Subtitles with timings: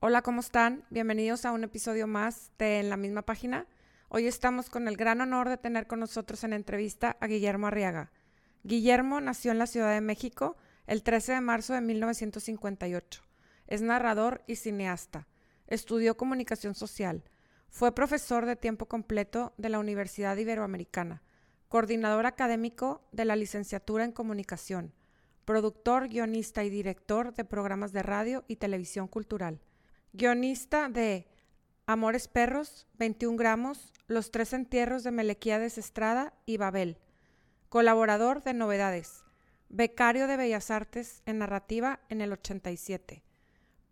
[0.00, 0.84] Hola, ¿cómo están?
[0.90, 3.66] Bienvenidos a un episodio más de En la misma página.
[4.08, 8.12] Hoy estamos con el gran honor de tener con nosotros en entrevista a Guillermo Arriaga.
[8.62, 10.56] Guillermo nació en la Ciudad de México
[10.86, 13.24] el 13 de marzo de 1958.
[13.66, 15.26] Es narrador y cineasta.
[15.66, 17.24] Estudió comunicación social.
[17.68, 21.24] Fue profesor de tiempo completo de la Universidad Iberoamericana,
[21.68, 24.94] coordinador académico de la licenciatura en comunicación,
[25.44, 29.60] productor, guionista y director de programas de radio y televisión cultural,
[30.12, 31.26] guionista de
[31.86, 36.98] Amores Perros, 21 gramos, Los Tres Entierros de Melequíades Estrada y Babel,
[37.68, 39.24] colaborador de Novedades,
[39.68, 43.22] becario de Bellas Artes en Narrativa en el 87,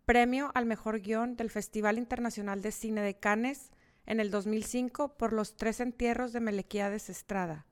[0.05, 3.71] premio al mejor guion del Festival Internacional de Cine de Cannes
[4.05, 7.65] en el 2005 por Los Tres Entierros de Melequíades Estrada,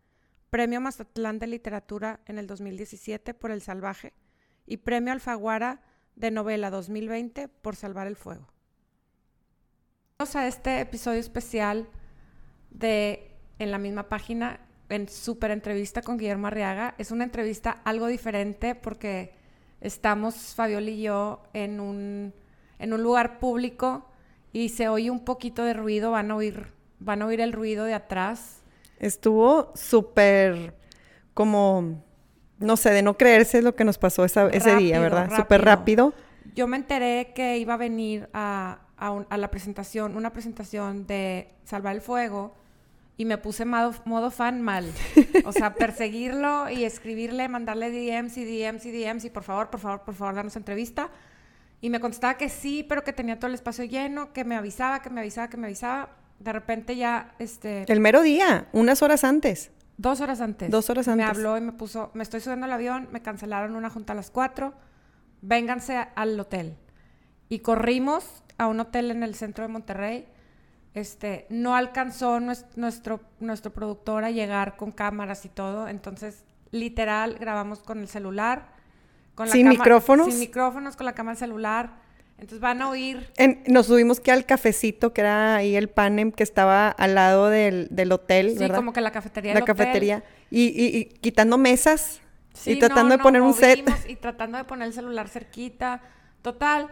[0.50, 4.14] premio Mazatlán de Literatura en el 2017 por El Salvaje
[4.66, 5.82] y premio Alfaguara
[6.16, 8.48] de novela 2020 por Salvar el Fuego.
[10.18, 11.88] Vamos a este episodio especial
[12.70, 16.96] de En la misma página, en súper entrevista con Guillermo Arriaga.
[16.98, 19.34] Es una entrevista algo diferente porque
[19.82, 22.34] estamos, Fabiola y yo, en un,
[22.80, 24.06] en un lugar público
[24.54, 26.68] y se oye un poquito de ruido, van a oír,
[27.00, 28.62] van a oír el ruido de atrás.
[29.00, 30.76] Estuvo súper
[31.34, 32.05] como
[32.66, 35.30] no sé, de no creerse lo que nos pasó ese día, ¿verdad?
[35.36, 36.14] Súper rápido.
[36.56, 38.80] Yo me enteré que iba a venir a,
[39.30, 42.56] la presentación, una presentación de Salvar el Fuego,
[43.18, 44.92] y me puse modo, modo fan mal.
[45.46, 49.80] O sea, perseguirlo y escribirle, mandarle DMs y DMs y DMs y por favor, por
[49.80, 51.10] favor, por favor, darnos entrevista.
[51.80, 55.02] Y me contestaba que sí, pero que tenía todo el espacio lleno, que me avisaba,
[55.02, 56.10] que me avisaba, que me avisaba.
[56.40, 57.86] De repente ya, este...
[57.88, 59.72] El mero día, unas horas antes.
[59.98, 60.70] Dos horas antes.
[60.70, 61.26] Dos horas antes.
[61.26, 64.16] Me habló y me puso, me estoy subiendo al avión, me cancelaron una junta a
[64.16, 64.74] las cuatro,
[65.42, 66.78] vénganse al hotel.
[67.50, 70.28] Y corrimos a un hotel en el centro de Monterrey.
[70.94, 77.80] Este, no alcanzó nuestro, nuestro productor a llegar con cámaras y todo, entonces literal grabamos
[77.80, 78.74] con el celular.
[79.36, 80.28] Con ¿Sin micrófonos?
[80.28, 82.05] Sin micrófonos, con la cámara celular
[82.38, 83.30] entonces van a oír.
[83.68, 87.88] nos subimos que al cafecito, que era ahí el panem que estaba al lado del,
[88.12, 90.24] hotel, sí, como que la cafetería La cafetería.
[90.52, 92.22] Y, quitando mesas
[92.66, 93.90] y tratando de poner un set.
[94.08, 96.02] Y tratando de poner el celular cerquita.
[96.42, 96.88] Total.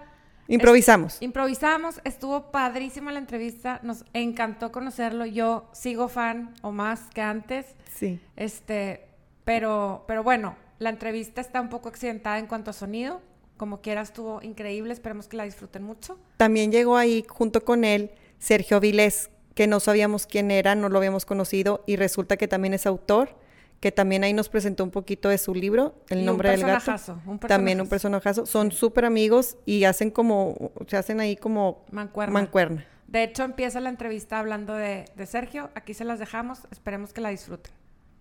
[0.48, 1.22] Improvisamos.
[1.22, 2.02] improvisamos.
[2.04, 3.80] Estuvo padrísima la entrevista.
[3.84, 5.26] Nos encantó conocerlo.
[5.26, 7.66] Yo sigo fan o más que antes.
[7.94, 8.20] Sí.
[8.36, 9.08] Este,
[9.46, 13.22] pero, pero bueno, la entrevista está un poco accidentada en cuanto a sonido
[13.58, 16.20] como quiera estuvo increíble, esperemos que la disfruten mucho.
[16.38, 20.98] También llegó ahí junto con él Sergio Vilés, que no sabíamos quién era, no lo
[20.98, 23.36] habíamos conocido y resulta que también es autor,
[23.80, 27.20] que también ahí nos presentó un poquito de su libro, El nombre del gato.
[27.26, 28.46] Un también un personajazo.
[28.46, 32.88] Son súper amigos y hacen como, se hacen ahí como mancuerna.
[33.08, 35.70] De hecho, empieza la entrevista hablando de, Sergio.
[35.76, 36.62] Aquí se las dejamos.
[36.72, 37.72] Esperemos que la disfruten.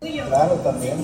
[0.01, 0.99] Claro, también.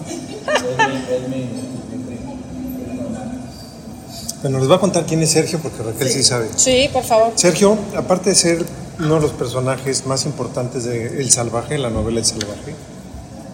[4.42, 6.48] Bueno, les voy a contar quién es Sergio porque Raquel sí, sabe.
[6.54, 7.32] Sí, por favor.
[7.34, 8.64] Sergio, aparte de ser
[9.00, 12.74] uno de los personajes más importantes de El Salvaje, la novela El Salvaje,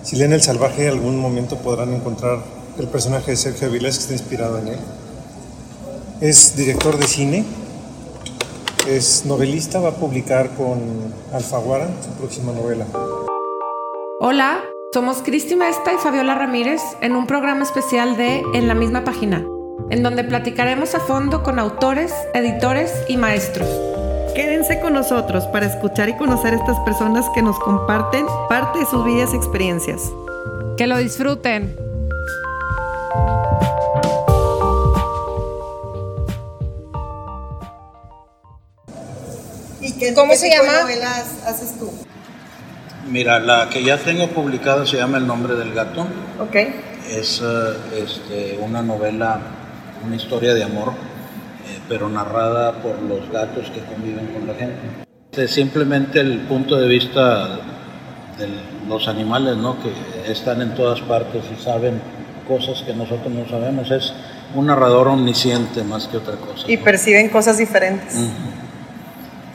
[0.03, 2.43] si leen El Salvaje, en algún momento podrán encontrar
[2.79, 4.79] el personaje de Sergio Avilés que está inspirado en él.
[6.21, 7.45] Es director de cine,
[8.87, 10.81] es novelista, va a publicar con
[11.33, 12.87] Alfaguara su próxima novela.
[14.21, 14.61] Hola,
[14.93, 19.45] somos Cristi Mesta y Fabiola Ramírez en un programa especial de En la misma página
[19.91, 23.69] en donde platicaremos a fondo con autores, editores y maestros.
[24.35, 28.87] Quédense con nosotros para escuchar y conocer a estas personas que nos comparten parte de
[28.87, 30.01] sus vidas y experiencias.
[30.77, 31.77] Que lo disfruten.
[39.81, 40.81] ¿Y qué, ¿Cómo se llama?
[40.81, 41.93] novelas haces tú?
[43.09, 46.07] Mira, la que ya tengo publicada se llama El nombre del gato.
[46.41, 46.57] Ok.
[47.09, 49.39] Es eh, este, una novela
[50.05, 54.79] una historia de amor, eh, pero narrada por los gatos que conviven con la gente.
[55.33, 57.59] Es simplemente el punto de vista
[58.39, 58.49] de
[58.89, 59.77] los animales, ¿no?
[59.83, 62.01] que están en todas partes y saben
[62.47, 63.91] cosas que nosotros no sabemos.
[63.91, 64.13] Es
[64.55, 66.71] un narrador omnisciente más que otra cosa.
[66.71, 68.17] Y perciben cosas diferentes.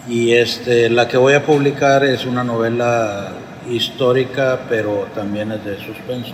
[0.07, 3.29] Y este, la que voy a publicar es una novela
[3.69, 6.33] histórica, pero también es de suspenso.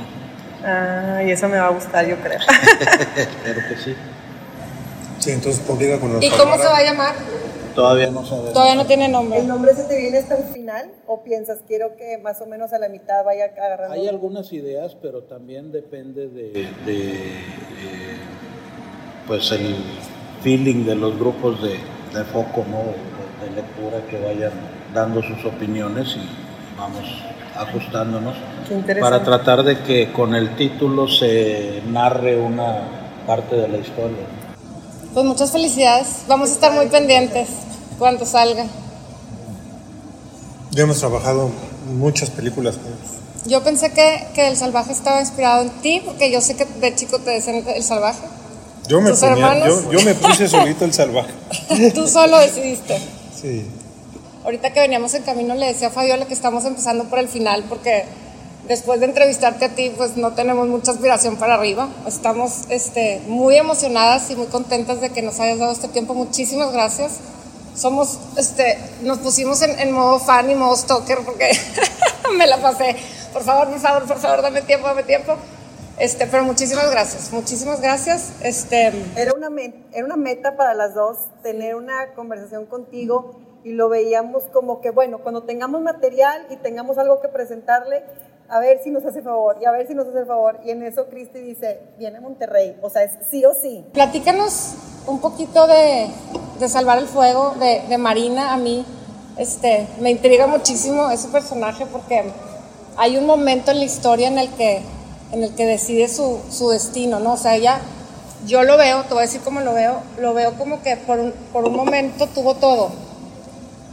[0.66, 2.40] Ah, y eso me va a gustar, yo creo.
[3.16, 3.96] Espero que sí.
[5.20, 7.16] Sí, entonces publica con ¿Y cómo se va a llamar?
[7.76, 8.54] Todavía no sabemos.
[8.54, 9.40] Todavía no tiene nombre.
[9.40, 12.74] ¿El nombre se te viene hasta el final o piensas quiero que más o menos
[12.74, 13.94] a la mitad vaya agarrando?
[13.94, 17.20] Hay algunas ideas, pero también depende de, de,
[19.28, 19.76] pues el
[20.42, 21.80] feeling de los grupos de,
[22.18, 22.80] de foco, ¿no?
[23.46, 24.54] de, lectura, que vayan
[24.94, 26.28] dando sus opiniones y
[26.78, 27.04] vamos
[27.56, 28.36] ajustándonos
[29.00, 34.26] para tratar de que con el título se narre una parte de la historia.
[35.14, 37.48] Pues muchas felicidades, vamos a estar muy pendientes
[37.98, 38.66] cuando salga.
[40.72, 41.52] Ya hemos trabajado
[41.88, 43.16] muchas películas juntos.
[43.46, 46.96] Yo pensé que, que, El Salvaje estaba inspirado en ti, porque yo sé que de
[46.96, 48.26] chico te decían El Salvaje.
[48.88, 51.32] Yo me, ponía, yo, yo, me puse solito El Salvaje.
[51.96, 53.00] Tú solo decidiste.
[53.40, 53.66] Sí.
[54.44, 57.64] Ahorita que veníamos en camino le decía a Fabiola que estamos empezando por el final,
[57.70, 58.06] porque
[58.68, 61.90] después de entrevistarte a ti, pues no tenemos mucha aspiración para arriba.
[62.08, 66.14] Estamos este, muy emocionadas y muy contentas de que nos hayas dado este tiempo.
[66.14, 67.20] Muchísimas gracias.
[67.76, 71.52] Somos, este, nos pusimos en, en modo fan y modo stalker porque
[72.38, 72.96] me la pasé
[73.36, 75.36] por favor, por favor, por favor, dame tiempo, dame tiempo.
[76.00, 78.32] Este, pero muchísimas gracias, muchísimas gracias.
[78.42, 79.50] Este, era, una
[79.92, 83.36] era una meta para las dos tener una conversación contigo
[83.66, 88.06] y lo veíamos como que, bueno, cuando tengamos material y tengamos algo que presentarle,
[88.50, 90.60] a ver si nos hace favor y a ver si nos hace favor.
[90.64, 93.86] Y en eso Cristi dice, viene Monterrey, o sea, es sí o sí.
[93.94, 94.74] Platícanos
[95.08, 96.08] un poquito de,
[96.60, 98.86] de Salvar el Fuego, de, de Marina, a mí.
[99.38, 102.24] Este, me intriga muchísimo ese personaje porque
[102.98, 104.82] hay un momento en la historia en el que,
[105.32, 107.34] en el que decide su, su destino, ¿no?
[107.34, 107.80] O sea, ella,
[108.46, 111.20] yo lo veo, te voy a decir cómo lo veo, lo veo como que por
[111.20, 112.92] un, por un momento tuvo todo.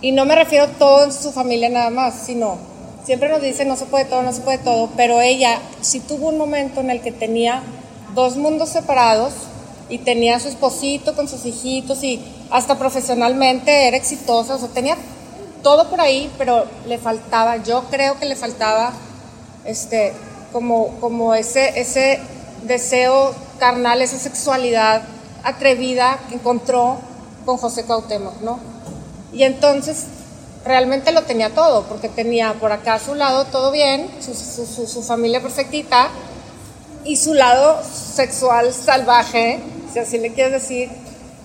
[0.01, 2.59] Y no me refiero a todo en su familia nada más, sino,
[3.05, 6.29] siempre nos dicen no se puede todo, no se puede todo, pero ella sí tuvo
[6.29, 7.63] un momento en el que tenía
[8.15, 9.33] dos mundos separados
[9.89, 14.69] y tenía a su esposito con sus hijitos y hasta profesionalmente era exitosa, o sea,
[14.69, 14.97] tenía
[15.63, 18.93] todo por ahí, pero le faltaba, yo creo que le faltaba
[19.65, 20.13] este,
[20.53, 22.21] como, como ese, ese
[22.65, 25.03] deseo carnal, esa sexualidad
[25.45, 26.99] atrevida que encontró
[27.45, 28.59] con José Cuauhtémoc, ¿no?
[29.33, 30.05] Y entonces
[30.65, 34.87] realmente lo tenía todo, porque tenía por acá a su lado todo bien, su, su,
[34.87, 36.11] su familia perfectita,
[37.05, 39.61] y su lado sexual salvaje,
[39.93, 40.89] si así le quieres decir,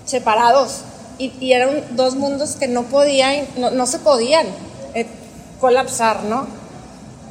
[0.05, 0.81] separados
[1.17, 4.45] y, eran dos mundos que no podían, no, se podían
[4.93, 5.07] eh,
[5.59, 6.47] colapsar, ¿no?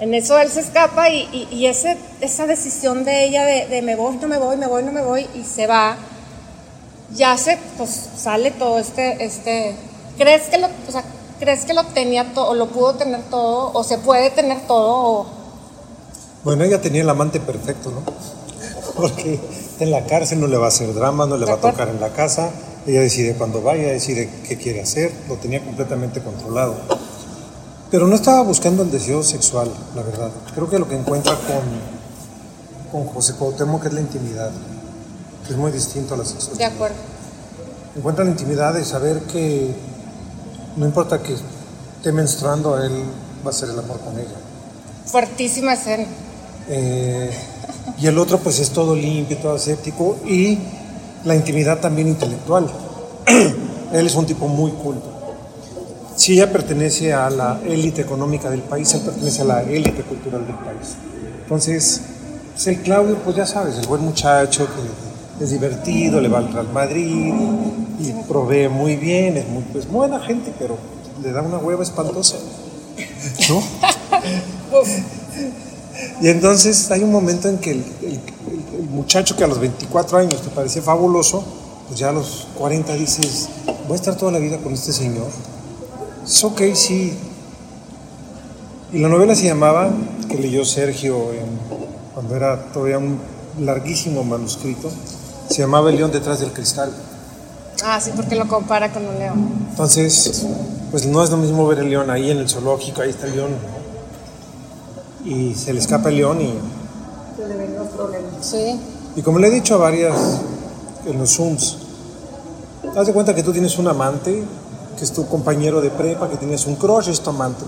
[0.01, 4.17] En eso él se escapa y, y, ese, esa decisión de ella de, me voy,
[4.17, 5.97] no me voy, me voy, no me voy y se va,
[7.15, 9.77] ya se, pues sale todo este, este,
[10.19, 11.05] ¿crees que lo, o sea,
[11.39, 15.27] crees que lo tenía todo, o lo pudo tener todo, o se puede tener todo?
[16.45, 18.03] Bueno, ella tenía el amante perfecto, ¿no?
[18.97, 19.41] Porque
[19.81, 22.01] en la cárcel no le va a hacer drama, no le va a tocar en
[22.01, 22.51] la casa,
[22.87, 26.77] ella decide cuando vaya, decide qué quiere hacer, lo tenía completamente controlado.
[27.91, 30.31] Pero no estaba buscando el deseo sexual, la verdad.
[30.55, 34.51] Creo que lo que encuentra con, con José Cuauhtémoc es la intimidad,
[35.47, 36.59] que es muy distinto a la sexualidad.
[36.59, 36.97] De acuerdo.
[37.97, 39.75] Encuentra la intimidad de saber que
[40.77, 42.93] no importa que esté menstruando, él
[43.45, 44.37] va a hacer el amor con ella.
[45.07, 46.05] Fuertísima escena.
[46.69, 47.31] Eh,
[47.99, 50.59] y el otro pues es todo limpio, todo aséptico y
[51.25, 52.71] la intimidad también intelectual.
[53.93, 55.13] él es un tipo muy culto.
[56.17, 60.47] Si ella pertenece a la élite económica del país, él pertenece a la élite cultural
[60.47, 60.97] del país.
[61.43, 62.01] Entonces,
[62.55, 64.67] pues, el Claudio, pues ya sabes, el buen muchacho
[65.39, 67.35] que es divertido, le va al Real Madrid
[67.99, 70.77] y provee muy bien, es muy pues, buena gente, pero
[71.23, 72.37] le da una hueva espantosa.
[73.49, 73.63] ¿No?
[76.23, 77.85] y entonces hay un momento en que el
[78.91, 81.45] muchacho que a los 24 años te parecía fabuloso,
[81.87, 83.49] pues ya a los 40 dices,
[83.87, 85.29] voy a estar toda la vida con este señor.
[86.25, 87.17] Es ok, sí.
[88.93, 89.91] Y la novela se llamaba,
[90.29, 91.31] que leyó Sergio
[92.15, 93.19] cuando era todavía un
[93.61, 94.91] larguísimo manuscrito,
[95.49, 96.93] se llamaba El león detrás del cristal.
[97.85, 99.67] Ah, sí, porque lo compara con un león.
[99.71, 100.47] Entonces,
[100.91, 103.37] pues no es lo mismo ver el león ahí en el zoológico, ahí está el
[103.37, 103.51] león,
[105.25, 106.55] y se le escapa el león y
[107.37, 108.31] se le ven los problemas.
[108.41, 108.81] Sí.
[109.17, 110.17] Y como le he dicho a varias
[111.05, 111.79] en los Zooms,
[112.97, 114.43] haz de cuenta que tú tienes un amante,
[114.97, 117.65] que es tu compañero de prepa, que tienes un crush, es tu amante.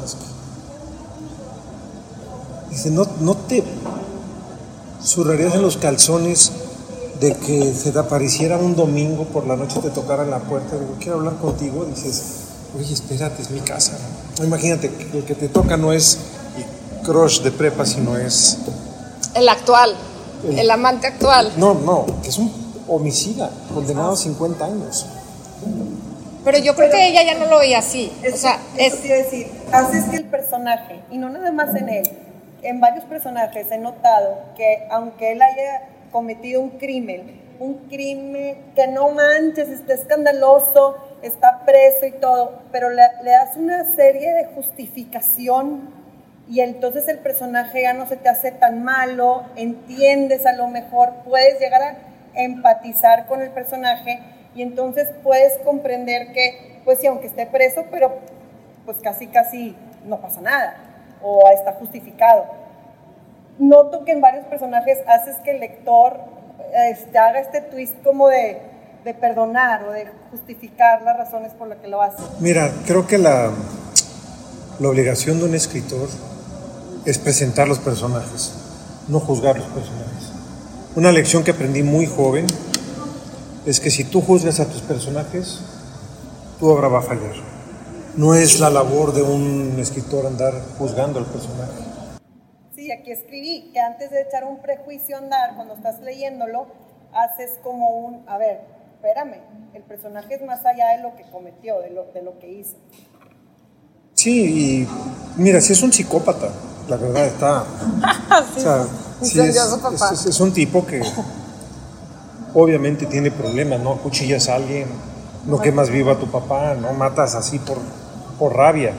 [2.71, 3.65] Dice, no, no te
[5.03, 6.53] zurrarías en los calzones
[7.21, 10.77] de que se te apareciera un domingo por la noche, te tocara en la puerta,
[10.77, 12.23] digo, quiero hablar contigo, dices,
[12.77, 13.99] oye, espérate, es mi casa.
[14.43, 16.19] Imagínate el que te toca no es
[16.57, 18.59] el crush de prepa, sino es
[19.35, 19.95] el actual,
[20.49, 21.53] el, amante actual.
[21.57, 22.53] No, no, que es un
[22.87, 25.07] homicida, condenado a 50 años.
[26.45, 28.13] Pero yo creo que ella ya no lo veía así.
[28.33, 32.11] o sea, es decir, haces que el personaje, y no nada más en él,
[32.63, 38.87] en varios personajes he notado que aunque él haya cometido un crimen, un crimen que
[38.87, 44.45] no manches, está escandaloso, está preso y todo, pero le, le das una serie de
[44.55, 45.91] justificación
[46.49, 51.13] y entonces el personaje ya no se te hace tan malo, entiendes a lo mejor,
[51.25, 51.97] puedes llegar a
[52.35, 54.21] empatizar con el personaje
[54.55, 58.19] y entonces puedes comprender que, pues sí, aunque esté preso, pero
[58.85, 60.77] pues casi, casi no pasa nada
[61.23, 62.47] o está justificado.
[63.59, 66.21] Noto que en varios personajes haces que el lector
[66.91, 68.61] este, haga este twist como de,
[69.05, 72.23] de perdonar o de justificar las razones por las que lo hace.
[72.41, 73.51] Mira, creo que la,
[74.79, 76.09] la obligación de un escritor
[77.05, 78.53] es presentar los personajes,
[79.09, 80.33] no juzgar los personajes.
[80.95, 82.47] Una lección que aprendí muy joven
[83.67, 85.61] es que si tú juzgas a tus personajes,
[86.61, 87.35] tu obra va a fallar.
[88.17, 91.88] No es la labor de un escritor andar juzgando al personaje.
[92.89, 96.69] Sí, aquí escribí que antes de echar un prejuicio a andar, cuando estás leyéndolo,
[97.13, 98.63] haces como un, a ver,
[98.95, 99.43] espérame,
[99.75, 102.77] el personaje es más allá de lo que cometió, de lo, de lo que hizo.
[104.15, 104.89] Sí, y
[105.37, 106.49] mira, si es un psicópata,
[106.89, 107.63] la verdad está...
[108.57, 108.87] o sea,
[109.21, 111.03] sí es, es, es, un tipo que
[112.55, 113.99] obviamente tiene problemas, ¿no?
[113.99, 114.89] Cuchillas a alguien,
[115.45, 117.77] no quemas vivo a tu papá, no matas así por,
[118.39, 118.95] por rabia.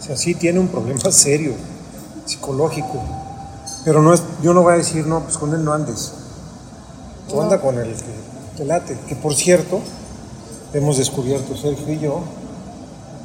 [0.00, 1.52] O sea, sí tiene un problema serio,
[2.24, 3.19] psicológico.
[3.84, 6.12] Pero no es, yo no voy a decir, no, pues con él no andes.
[7.28, 8.14] Tú anda con el que
[8.56, 8.98] te late.
[9.08, 9.80] Que por cierto,
[10.74, 12.22] hemos descubierto, Sergio y yo,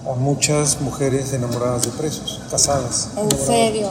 [0.10, 3.10] a muchas mujeres enamoradas de presos, casadas.
[3.18, 3.90] ¿En serio?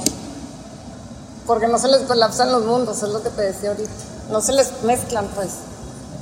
[1.47, 3.91] Porque no se les colapsan los mundos, es lo que te decía ahorita.
[4.31, 5.49] No se les mezclan, pues.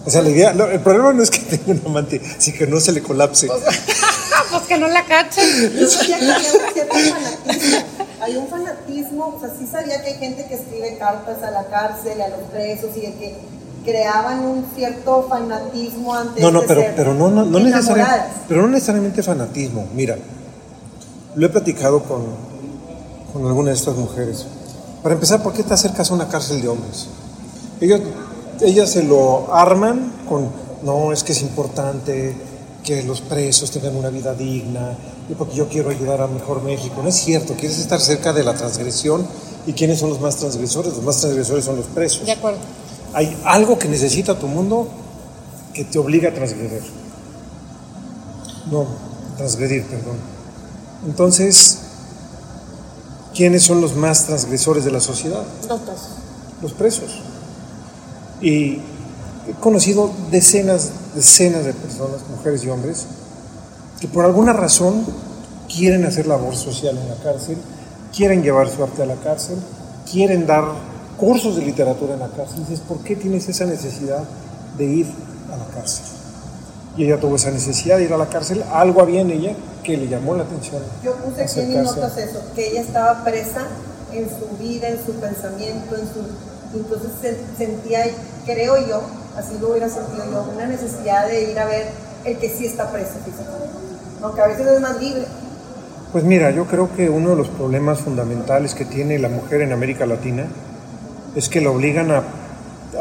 [0.04, 2.66] O sea, la idea, no, el problema no es que tenga un amante, sino que
[2.66, 3.46] no se le colapse.
[3.46, 3.62] Pues,
[4.50, 5.46] pues que no la cachen.
[8.22, 11.64] Hay un fanatismo, o sea, sí sabía que hay gente que escribe cartas a la
[11.64, 13.36] cárcel, a los presos y de que
[13.84, 18.68] creaban un cierto fanatismo ante No, no, pero, pero no, no, no necesariamente, pero no
[18.68, 19.86] necesariamente fanatismo.
[19.94, 20.16] Mira,
[21.34, 22.22] lo he platicado con,
[23.32, 24.46] con algunas de estas mujeres.
[25.02, 27.08] Para empezar, ¿por qué te acercas a una cárcel de hombres?
[27.80, 28.02] Ellos,
[28.60, 30.48] ellas se lo arman con,
[30.84, 32.36] no, es que es importante
[32.84, 34.96] que los presos tengan una vida digna,
[35.28, 37.00] y porque yo quiero ayudar a mejor México.
[37.02, 39.26] No es cierto, quieres estar cerca de la transgresión.
[39.66, 40.94] ¿Y quiénes son los más transgresores?
[40.94, 42.26] Los más transgresores son los presos.
[42.26, 42.58] De acuerdo.
[43.14, 44.88] Hay algo que necesita tu mundo
[45.72, 46.82] que te obliga a transgredir.
[48.70, 48.86] No,
[49.36, 50.16] transgredir, perdón.
[51.06, 51.78] Entonces,
[53.34, 55.44] ¿quiénes son los más transgresores de la sociedad?
[55.68, 56.08] Los presos.
[56.60, 57.10] Los presos.
[58.40, 58.80] Y
[59.48, 63.06] he conocido decenas, decenas de personas, mujeres y hombres,
[64.02, 65.06] que por alguna razón
[65.72, 67.56] quieren hacer labor social en la cárcel,
[68.12, 69.56] quieren llevar su arte a la cárcel,
[70.10, 70.64] quieren dar
[71.16, 72.66] cursos de literatura en la cárcel.
[72.66, 74.24] Dices, ¿por qué tienes esa necesidad
[74.76, 75.06] de ir
[75.52, 76.04] a la cárcel?
[76.96, 79.54] Y ella tuvo esa necesidad de ir a la cárcel, algo había en ella
[79.84, 80.82] que le llamó la atención.
[81.04, 83.68] Yo puse aquí en notas eso, que ella estaba presa
[84.12, 86.76] en su vida, en su pensamiento, en su...
[86.76, 88.00] Entonces sentía,
[88.46, 89.00] creo yo,
[89.36, 91.86] así lo hubiera sentido yo, una necesidad de ir a ver
[92.24, 93.91] el que sí está preso físicamente,
[94.22, 95.26] aunque a veces es más libre.
[96.12, 99.72] Pues mira, yo creo que uno de los problemas fundamentales que tiene la mujer en
[99.72, 100.46] América Latina
[101.34, 102.22] es que la obligan a,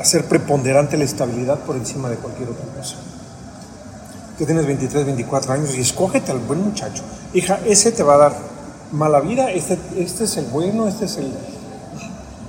[0.04, 2.96] ser preponderante la estabilidad por encima de cualquier otra cosa.
[4.38, 7.04] Tú tienes 23, 24 años y escógete al buen muchacho.
[7.34, 8.36] Hija, ese te va a dar
[8.94, 11.32] mala vida, este, este es el bueno, este es el...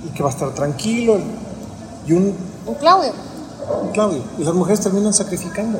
[0.05, 1.17] y que va a estar tranquilo.
[2.07, 2.33] Y un...
[2.65, 3.11] Un Claudio.
[3.83, 4.23] Un Claudio.
[4.37, 5.79] Y las mujeres terminan sacrificando.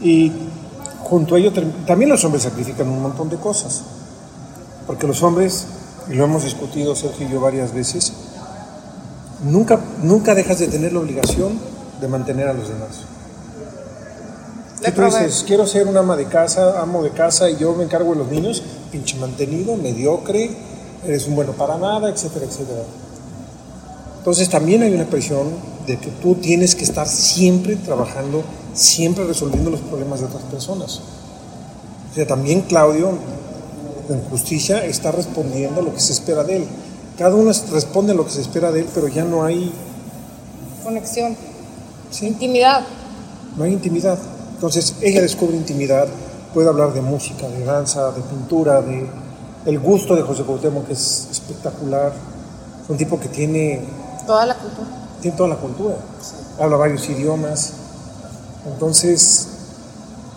[0.00, 0.32] Y
[1.04, 1.52] junto a ello
[1.86, 3.82] también los hombres sacrifican un montón de cosas.
[4.86, 5.66] Porque los hombres,
[6.10, 8.12] y lo hemos discutido Sergio y yo varias veces,
[9.44, 11.58] nunca, nunca dejas de tener la obligación
[12.00, 12.90] de mantener a los demás.
[14.86, 17.84] Y tú dices, quiero ser un ama de casa, amo de casa y yo me
[17.84, 20.50] encargo de los niños, pinche mantenido, mediocre,
[21.06, 22.82] eres un bueno para nada, etcétera, etcétera.
[24.18, 25.48] Entonces también hay una presión
[25.86, 28.42] de que tú tienes que estar siempre trabajando,
[28.74, 31.00] siempre resolviendo los problemas de otras personas.
[32.10, 33.12] O sea, también Claudio,
[34.08, 36.66] en justicia, está respondiendo a lo que se espera de él.
[37.18, 39.72] Cada uno responde a lo que se espera de él, pero ya no hay...
[40.82, 41.36] Conexión.
[42.10, 42.26] ¿Sí?
[42.26, 42.84] Intimidad.
[43.56, 44.18] No hay intimidad.
[44.54, 46.06] Entonces ella descubre intimidad,
[46.52, 49.06] puede hablar de música, de danza, de pintura, de
[49.66, 52.12] el gusto de José Cuauhtémoc, que es espectacular.
[52.82, 53.82] Es un tipo que tiene...
[54.26, 54.86] Toda la cultura.
[55.20, 55.96] Tiene toda la cultura.
[56.20, 56.34] Sí.
[56.60, 57.72] Habla varios idiomas.
[58.66, 59.48] Entonces,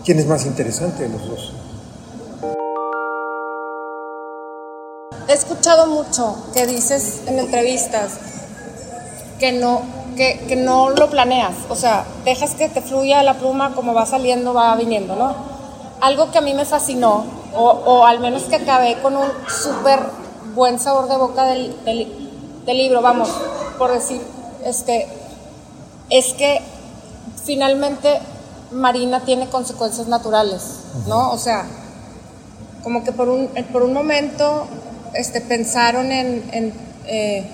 [0.04, 1.52] ¿quién es más interesante de los dos?
[5.28, 8.18] He escuchado mucho que dices en entrevistas
[9.38, 9.82] que no,
[10.16, 14.04] que, que no lo planeas, o sea, dejas que te fluya la pluma como va
[14.04, 15.34] saliendo, va viniendo, ¿no?
[16.00, 20.00] Algo que a mí me fascinó, o, o al menos que acabé con un súper
[20.54, 23.28] buen sabor de boca del, del, libro, vamos,
[23.78, 24.20] por decir,
[24.64, 25.06] este,
[26.10, 26.60] es que
[27.44, 28.18] finalmente
[28.72, 30.62] Marina tiene consecuencias naturales,
[31.06, 31.30] ¿no?
[31.32, 31.66] O sea,
[32.82, 34.66] como que por un, por un momento
[35.14, 36.72] este, pensaron en, en
[37.06, 37.44] eh,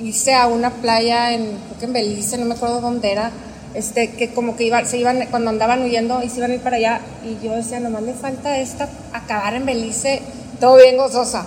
[0.00, 3.30] irse a una playa en, creo que en Belice, no me acuerdo dónde era,
[3.74, 6.60] este, que como que iban, se iban, cuando andaban huyendo y se iban a ir
[6.60, 10.22] para allá, y yo decía, nomás le falta esta, acabar en Belice,
[10.60, 11.44] todo bien gozosa.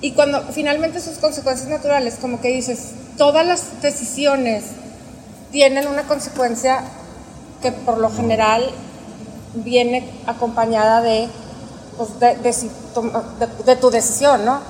[0.00, 4.64] Y cuando finalmente sus consecuencias naturales, como que dices, todas las decisiones
[5.52, 6.82] tienen una consecuencia
[7.62, 8.64] que por lo general
[9.54, 11.28] viene acompañada de,
[11.96, 12.36] pues de,
[13.64, 14.60] de, tu decisión, ¿no?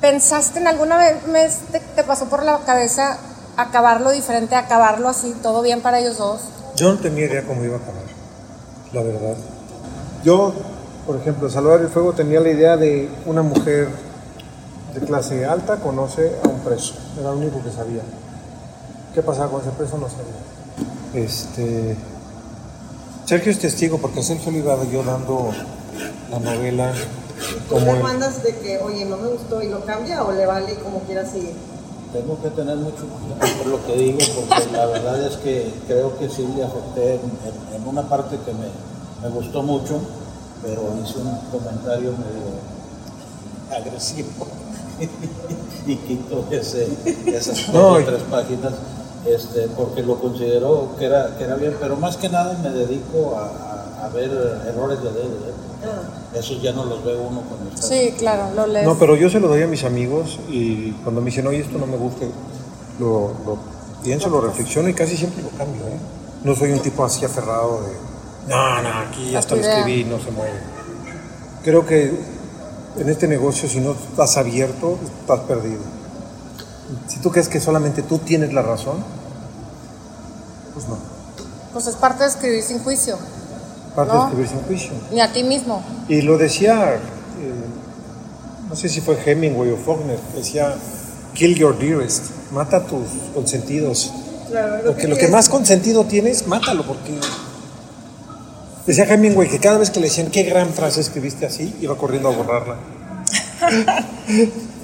[0.00, 3.18] ¿Pensaste en alguna vez, te, te, pasó por la cabeza
[3.56, 6.40] acabarlo diferente, acabarlo así, todo bien para ellos dos?
[6.76, 8.02] Yo no tenía idea cómo iba a acabar,
[8.92, 9.36] la verdad.
[10.24, 10.52] Yo,
[11.06, 13.88] por ejemplo, Salvador el Fuego tenía la idea de una mujer
[14.94, 18.02] de clase alta conoce a un preso, era lo único que sabía.
[19.14, 19.98] ¿Qué pasaba con ese preso?
[19.98, 20.47] No sabía.
[21.24, 21.96] Este,
[23.24, 25.50] Sergio es testigo porque a Sergio le iba yo dando
[26.30, 26.92] la novela.
[27.68, 30.74] ¿Tú le mandas de que, oye, no me gustó y lo cambia o le vale
[30.76, 31.54] como quiera seguir?
[32.12, 36.16] Tengo que tener mucho cuidado por lo que digo, porque la verdad es que creo
[36.18, 38.68] que sí le afecté en, en, en una parte que me,
[39.22, 40.00] me, gustó mucho,
[40.62, 44.46] pero hice un comentario medio agresivo
[45.86, 46.88] y quito ese,
[47.26, 48.72] esas no, tres páginas
[49.26, 53.36] este, porque lo considero que era, que era bien, pero más que nada me dedico
[53.36, 54.30] a, a, a ver
[54.66, 55.24] errores de dedo.
[55.24, 55.54] ¿eh?
[55.84, 56.36] Ah.
[56.38, 58.86] Esos ya no los ve uno con el Sí, claro, lo lees.
[58.86, 61.78] No, pero yo se lo doy a mis amigos y cuando me dicen, oye, esto
[61.78, 62.26] no me gusta,
[62.98, 63.58] lo, lo
[64.02, 65.82] pienso, lo reflexiono y casi siempre lo cambio.
[65.86, 65.98] ¿eh?
[66.44, 67.92] No soy un tipo así aferrado de,
[68.48, 70.58] no, no, aquí hasta lo escribí, no se mueve.
[71.62, 72.12] Creo que
[72.98, 75.80] en este negocio, si no estás abierto, estás perdido.
[77.06, 79.04] Si tú crees que solamente tú tienes la razón,
[80.74, 80.98] pues no.
[81.72, 83.18] Pues es parte de escribir sin juicio.
[83.94, 84.20] Parte ¿no?
[84.20, 84.92] de escribir sin juicio.
[85.12, 85.82] Ni a ti mismo.
[86.08, 86.98] Y lo decía, eh,
[88.68, 90.74] no sé si fue Hemingway o Faulkner, decía,
[91.34, 94.12] kill your dearest, mata a tus consentidos.
[94.48, 97.18] Claro, porque lo que más consentido tienes, mátalo, porque
[98.88, 102.30] Decía Hemingway que cada vez que le decían qué gran frase escribiste así, iba corriendo
[102.30, 102.76] a borrarla.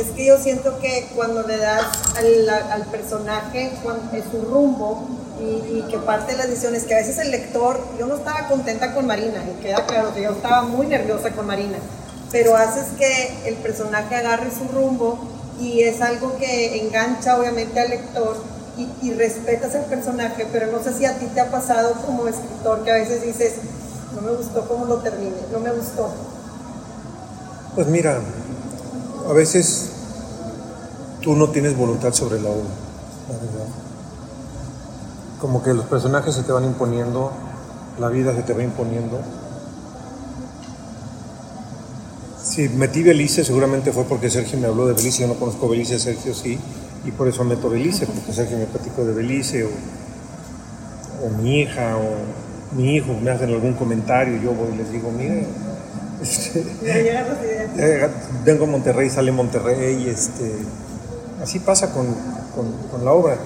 [0.00, 1.84] Es que yo siento que cuando le das
[2.16, 3.70] al, personaje
[4.30, 5.06] su rumbo
[5.38, 8.48] y, que parte de la edición es que a veces el lector, yo no estaba
[8.48, 11.76] contenta con Marina, y queda claro que yo estaba muy nerviosa con Marina,
[12.32, 15.18] pero haces que el personaje agarre su rumbo
[15.60, 18.42] y es algo que engancha obviamente al lector
[18.78, 22.26] y, y, respetas el personaje, pero no sé si a ti te ha pasado como
[22.26, 23.52] escritor que a veces dices,
[24.14, 26.10] no me gustó cómo lo terminé, no me gustó.
[27.74, 28.18] Pues mira,
[29.30, 29.90] a veces
[31.22, 32.70] tú no tienes voluntad sobre la obra,
[33.28, 33.68] la verdad.
[35.40, 37.30] Como que los personajes se te van imponiendo,
[38.00, 39.20] la vida se te va imponiendo.
[42.42, 46.00] Si metí Belice seguramente fue porque Sergio me habló de Belice, yo no conozco Belice,
[46.00, 46.58] Sergio sí
[47.04, 49.68] y por eso meto Belice, porque Sergio me platicó de Belice, o,
[51.24, 55.12] o, mi hija, o mi hijo me hacen algún comentario, yo voy y les digo,
[55.12, 55.46] mire,
[56.22, 56.64] este,
[58.44, 60.52] vengo a Monterrey, sale Monterrey, este,
[61.42, 62.06] así pasa con,
[62.54, 63.36] con, con, la obra.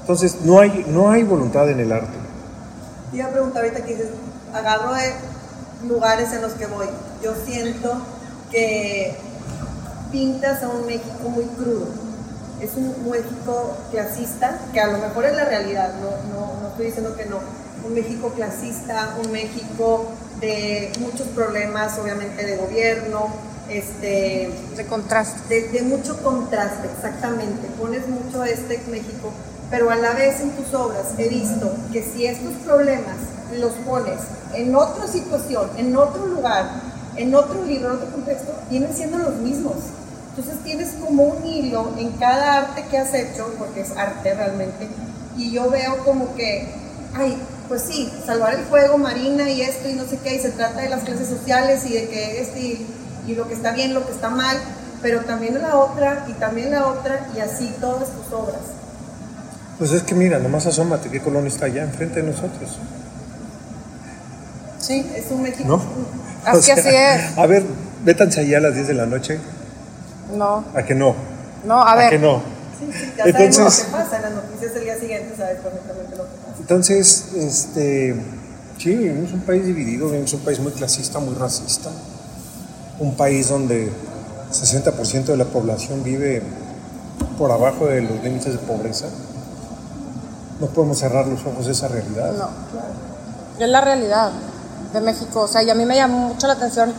[0.00, 2.16] Entonces, no hay, no hay voluntad en el arte.
[3.10, 4.08] Te iba a preguntar ahorita que dices,
[4.52, 5.12] agarro de
[5.88, 6.86] lugares en los que voy,
[7.22, 8.00] yo siento
[8.50, 9.16] que
[10.12, 12.06] pintas a un México muy crudo
[12.60, 16.86] es un México clasista, que a lo mejor es la realidad, no, no, no estoy
[16.86, 17.38] diciendo que no,
[17.86, 20.06] un México clasista, un México
[20.40, 23.28] de muchos problemas, obviamente, de gobierno,
[23.68, 25.42] este, de contraste.
[25.48, 27.68] De, de, mucho contraste, exactamente.
[27.78, 29.32] Pones mucho este México,
[29.70, 33.16] pero a la vez en tus obras he visto que si estos problemas
[33.58, 34.20] los pones
[34.54, 36.68] en otra situación, en otro lugar,
[37.16, 39.76] en otro libro, en otro contexto, vienen siendo los mismos.
[40.36, 44.88] Entonces tienes como un hilo en cada arte que has hecho, porque es arte realmente,
[45.36, 46.68] y yo veo como que,
[47.14, 47.38] ay,
[47.68, 50.80] pues sí, salvar el fuego, Marina y esto y no sé qué, y se trata
[50.80, 52.86] de las clases sociales y de que este y,
[53.26, 54.56] y lo que está bien, lo que está mal,
[55.02, 58.60] pero también la otra y también la otra y así todas tus obras.
[59.78, 62.78] Pues es que mira, nomás asómate, ¿qué colonia está allá enfrente de nosotros?
[64.78, 65.68] Sí, es un México.
[65.68, 65.82] ¿No?
[66.44, 67.38] Así, o sea, así es.
[67.38, 67.64] A ver,
[68.04, 69.38] vétanse allá a las 10 de la noche.
[70.34, 70.64] No.
[70.74, 71.14] ¿A que no?
[71.64, 72.10] No, a, ¿A ver.
[72.10, 72.40] que no?
[72.78, 75.58] Sí, sí, ya entonces, sabemos lo que pasa en las noticias el día siguiente, sabes
[75.60, 76.45] perfectamente lo que pasa.
[76.66, 78.20] Entonces, este,
[78.76, 81.90] sí, vivimos un país dividido, vivimos un país muy clasista, muy racista,
[82.98, 83.92] un país donde
[84.50, 86.42] 60% de la población vive
[87.38, 89.06] por abajo de los límites de pobreza.
[90.58, 92.32] No podemos cerrar los ojos a esa realidad.
[92.32, 92.48] No,
[93.64, 94.32] es la realidad
[94.92, 95.42] de México.
[95.42, 96.92] O sea, y a mí me llamó mucho la atención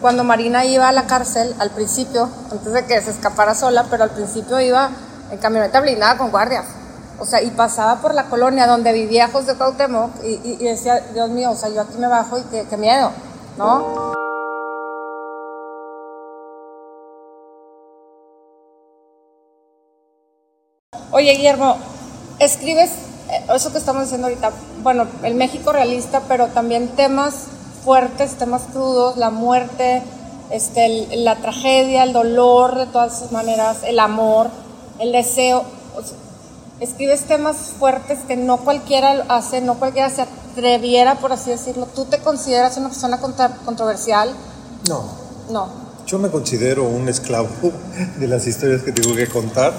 [0.00, 4.02] cuando Marina iba a la cárcel al principio, antes de que se escapara sola, pero
[4.02, 4.90] al principio iba
[5.30, 6.81] en camioneta blindada con guardias.
[7.22, 11.52] O sea, y pasaba por la colonia donde vivía José Cuauhtémoc y, decía, Dios mío,
[11.52, 13.12] o sea, yo aquí me bajo y qué, miedo,
[13.56, 14.12] ¿no?
[21.12, 21.76] Oye, Guillermo,
[22.40, 22.90] escribes
[23.30, 24.50] eh, eso que estamos diciendo ahorita,
[24.82, 27.46] bueno, el México realista, pero también temas
[27.84, 30.02] fuertes, temas crudos, la muerte,
[30.50, 34.50] este, la tragedia, el dolor de todas sus maneras, el amor,
[34.98, 35.64] el deseo.
[36.82, 41.86] Escribes temas fuertes que no cualquiera hace, no cualquiera se atreviera, por así decirlo.
[41.86, 43.20] ¿Tú te consideras una persona
[43.64, 44.30] controversial?
[44.88, 45.04] No.
[45.50, 45.68] No.
[46.06, 47.48] Yo me considero un esclavo
[48.18, 49.72] de las historias que tengo que contar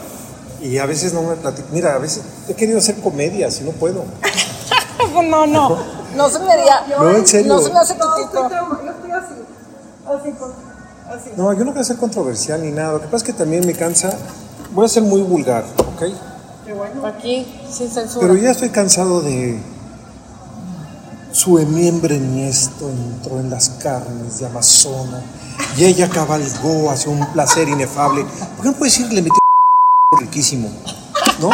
[0.61, 1.67] y a veces no me platico.
[1.71, 4.05] Mira, a veces he querido hacer comedias y no puedo.
[5.29, 5.77] no, no.
[6.15, 6.85] No se me haría.
[6.87, 7.53] No, en serio.
[7.53, 9.33] No se me hace no, estoy, yo estoy así.
[10.05, 10.29] Así,
[11.09, 11.29] así.
[11.35, 12.93] No, yo no quiero ser controversial ni nada.
[12.93, 14.17] Lo que pasa es que también me cansa.
[14.71, 16.32] Voy a ser muy vulgar, ¿ok?
[16.65, 17.05] Bueno.
[17.05, 18.27] Aquí, sin censura.
[18.27, 19.59] Pero ya estoy cansado de.
[21.31, 25.19] Su miembro esto entró en las carnes de Amazona
[25.75, 28.23] y ella cabalgó hacia un placer inefable.
[28.23, 29.39] ¿Por qué no puedes decirle metió
[30.19, 30.69] riquísimo?
[31.41, 31.49] ¿No?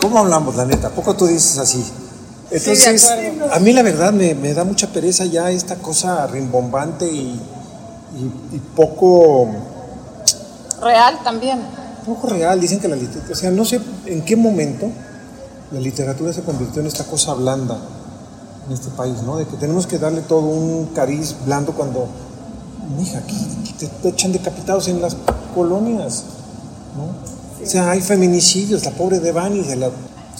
[0.00, 0.88] ¿Cómo hablamos, la neta?
[0.90, 1.84] ¿Poco tú dices así?
[2.50, 3.10] Entonces,
[3.52, 7.40] a mí la verdad me, da mucha pereza ya esta cosa rimbombante y,
[8.74, 9.48] poco...
[10.80, 11.60] Real también.
[12.06, 14.88] Poco real, dicen que la literatura, o sea, no sé en qué momento
[15.72, 17.76] la literatura se convirtió en esta cosa blanda
[18.66, 19.36] en este país, ¿no?
[19.36, 22.08] De que tenemos que darle todo un cariz blando cuando,
[22.96, 23.36] mija, aquí
[24.02, 25.16] te, echan decapitados en las
[25.54, 26.24] colonias,
[26.96, 27.64] ¿no?
[27.64, 29.90] O sea, hay feminicidios, la pobre Devani de la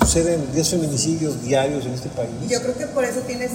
[0.00, 2.30] suceden 10 feminicidios diarios en este país.
[2.48, 3.50] Yo creo que por eso tienes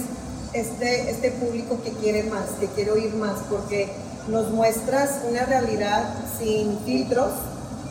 [0.52, 3.88] este, este público que quiere más, que quiere oír más, porque
[4.28, 7.30] nos muestras una realidad sin filtros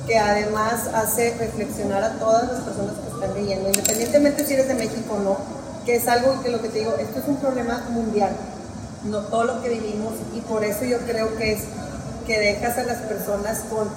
[0.07, 4.73] que además hace reflexionar a todas las personas que están leyendo, independientemente si eres de
[4.75, 5.37] México o no,
[5.85, 8.31] que es algo que lo que te digo, esto es un problema mundial,
[9.05, 11.61] no todo lo que vivimos, y por eso yo creo que es
[12.25, 13.87] que dejas a las personas con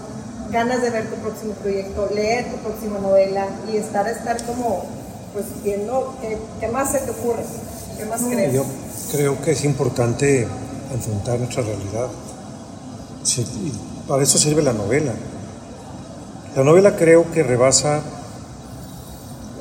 [0.50, 4.84] ganas de ver tu próximo proyecto, leer tu próxima novela y estar a estar como
[5.32, 6.14] pues viendo
[6.60, 7.42] qué, más se te ocurre,
[7.98, 8.52] qué más crees.
[8.52, 8.64] Yo
[9.10, 10.46] creo que es importante
[10.92, 12.08] enfrentar nuestra realidad.
[13.36, 13.72] y
[14.06, 15.12] para eso sirve la novela.
[16.56, 18.00] La novela creo que rebasa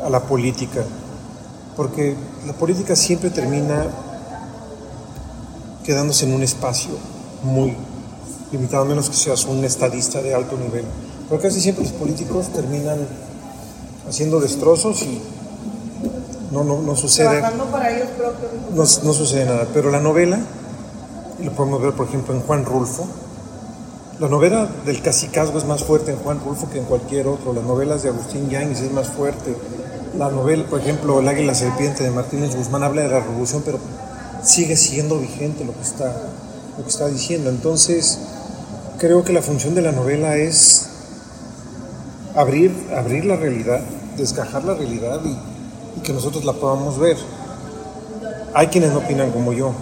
[0.04, 0.84] a la política,
[1.76, 3.88] porque la política siempre termina
[5.84, 6.92] quedándose en un espacio
[7.44, 7.76] muy
[8.52, 10.86] limitado a menos que seas un estadista de alto nivel.
[11.30, 13.00] Pero casi siempre los políticos terminan
[14.08, 15.20] haciendo destrozos y
[16.52, 17.42] no, no, no sucede.
[17.72, 18.10] Para ellos
[18.76, 19.68] no, no, sucede nada.
[19.74, 20.38] Pero la novela,
[21.40, 23.08] y lo podemos ver por ejemplo en Juan Rulfo,
[24.20, 27.52] la novela del cacicazgo es más fuerte en Juan Rulfo que en cualquier otro.
[27.52, 29.56] Las novelas de Agustín Yáñez es más fuerte.
[30.18, 33.80] La novela, por ejemplo, El águila serpiente de Martínez Guzmán habla de la revolución, pero
[34.44, 36.14] sigue siendo vigente lo que está,
[36.78, 37.50] lo que está diciendo.
[37.50, 38.20] Entonces,
[39.00, 40.90] creo que la función de la novela es
[42.36, 43.82] abrir, abrir la realidad,
[44.16, 47.18] desgajar la realidad y, que nosotros la podamos ver.
[48.54, 49.74] Hay quienes no opinan como yo.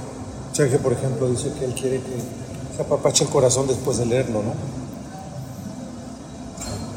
[0.54, 2.51] Sergio, por ejemplo, dice que él quiere que
[2.82, 4.54] se apapache el corazón después de leerlo, ¿no?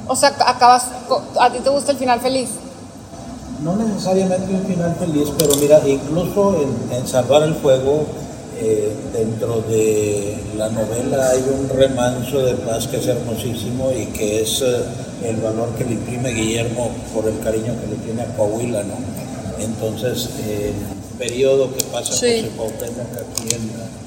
[0.07, 0.87] O sea, acabas,
[1.41, 2.51] ¿a ti te gusta el final feliz?
[3.63, 8.05] No necesariamente un final feliz, pero mira, incluso en, en Salvar el Fuego
[8.61, 14.43] eh, dentro de la novela hay un remanso de paz que es hermosísimo y que
[14.43, 14.83] es eh,
[15.25, 18.95] el valor que le imprime Guillermo por el cariño que le tiene a Coahuila, ¿no?
[19.59, 20.75] Entonces, el
[21.19, 22.51] periodo que pasa sí.
[22.57, 24.04] José aquí en eh,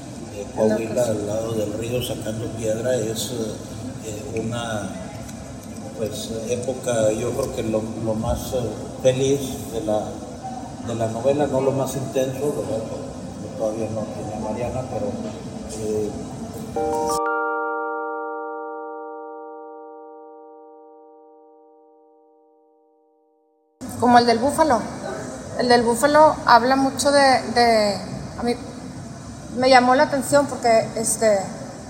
[0.58, 3.32] Coahuila, al lado del río, sacando piedra, es
[4.34, 4.90] una
[5.96, 7.80] pues época, yo creo que lo,
[8.14, 8.54] más
[9.02, 9.40] feliz
[9.72, 10.00] de la,
[10.86, 12.52] de la novela, no lo más intenso,
[13.56, 15.06] todavía no tiene Mariana, pero...
[15.78, 16.10] Eh,
[24.00, 24.80] Como el del búfalo.
[25.58, 27.98] El del búfalo habla mucho de,
[28.38, 28.54] A mí
[29.56, 31.38] me llamó la atención porque, este,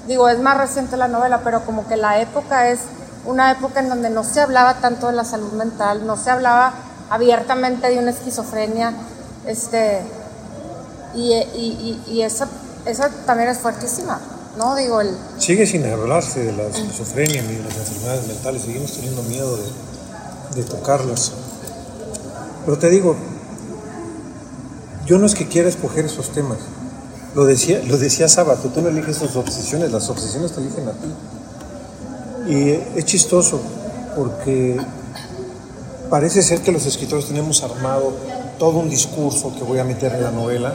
[0.07, 2.81] digo, es más reciente la novela, pero como que la época es
[3.27, 6.73] una época en donde no se hablaba tanto de la salud mental, no se hablaba
[7.11, 8.92] abiertamente de una esquizofrenia,
[9.47, 10.03] este,
[11.14, 12.49] y, y, y, esa,
[12.87, 14.21] esa también es fuertísima,
[14.57, 14.75] ¿no?
[14.77, 15.16] Digo, el...
[15.38, 19.64] Sigue sin hablarse de la esquizofrenia ni de las enfermedades mentales, seguimos teniendo miedo de,
[20.55, 21.33] de tocarlas.
[22.64, 23.16] Pero te digo,
[25.07, 26.59] yo no es que quiera escoger esos temas,
[27.35, 30.93] lo decía, lo decía Sábato, tú no eliges tus obsesiones, las obsesiones te eligen a
[30.93, 32.53] ti.
[32.53, 33.61] Y es chistoso
[34.17, 34.79] porque
[36.09, 38.12] parece ser que los escritores tenemos armado
[38.59, 40.73] todo un discurso que voy a meter en la novela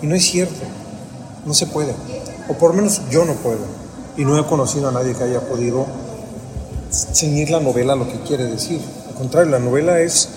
[0.00, 0.62] y no es cierto,
[1.44, 1.92] no se puede,
[2.48, 3.64] o por lo menos yo no puedo,
[4.16, 5.86] y no he conocido a nadie que haya podido
[6.90, 8.80] ceñir la novela a lo que quiere decir.
[9.08, 10.28] Al contrario, la novela es,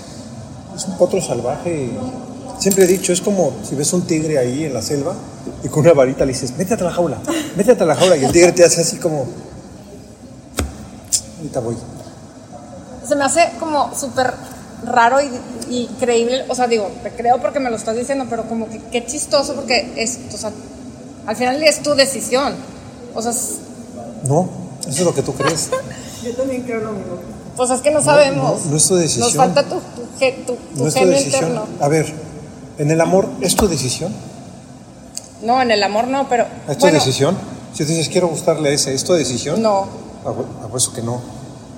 [0.76, 1.92] es un potro salvaje.
[2.58, 5.16] Siempre he dicho, es como si ves un tigre ahí en la selva
[5.64, 7.18] y con una varita le dices, métete a la jaula,
[7.56, 9.28] métete a la jaula, y el tigre te hace así como,
[11.38, 11.78] ahorita voy.
[13.08, 14.34] Se me hace como súper
[14.86, 15.30] raro y,
[15.76, 19.06] increíble, o sea, digo, te creo porque me lo estás diciendo, pero como que qué
[19.06, 20.52] chistoso porque es, o sea,
[21.26, 22.54] al final es tu decisión.
[23.14, 23.32] O sea,
[24.28, 24.50] no,
[24.82, 25.70] eso es lo que tú crees.
[26.24, 27.18] Yo también creo lo mismo.
[27.56, 28.66] Pues es que no sabemos.
[28.66, 29.26] No, es tu decisión.
[29.26, 31.66] Nos falta tu, tu, tu, no genio interno.
[31.82, 32.12] A ver,
[32.78, 34.14] en el amor, ¿es tu decisión?
[35.42, 36.46] No, en el amor no, pero.
[36.68, 37.38] ¿Es tu decisión?
[37.74, 39.62] Si tú dices, quiero gustarle a ese, ¿es tu decisión?
[39.62, 39.88] No.
[40.26, 40.34] Ah,
[40.68, 41.22] por eso que no.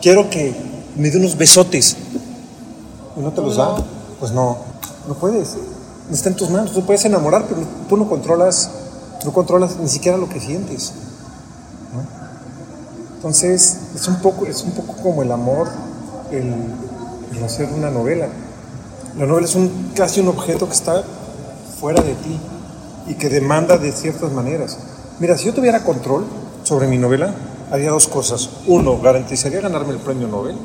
[0.02, 0.56] Quiero que
[0.96, 1.96] me dé unos besotes.
[3.16, 3.76] ¿Y no te los da?
[4.20, 4.58] Pues no.
[5.08, 5.56] No puedes.
[6.10, 6.72] No está en tus manos.
[6.72, 8.72] Tú puedes enamorar, pero tú no controlas,
[9.24, 10.94] no controlas ni siquiera lo que sientes.
[13.18, 15.70] Entonces, es un poco, es un poco como el amor,
[16.32, 16.56] el,
[17.38, 18.28] el hacer una novela.
[19.20, 21.04] La novela es un, casi un objeto que está
[21.80, 22.40] fuera de ti
[23.08, 24.78] y que demanda de ciertas maneras.
[25.20, 26.26] Mira, si yo tuviera control
[26.64, 27.34] sobre mi novela,
[27.72, 28.50] haría dos cosas.
[28.68, 30.56] Uno, garantizaría ganarme el premio Nobel.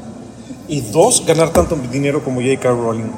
[0.68, 2.68] Y dos, ganar tanto dinero como J.K.
[2.70, 3.12] Rowling.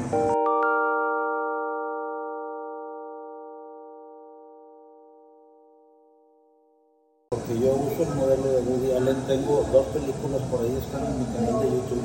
[7.31, 11.18] Porque yo uso el modelo de Woody Allen, tengo dos películas por ahí, están en
[11.18, 12.04] mi canal de YouTube.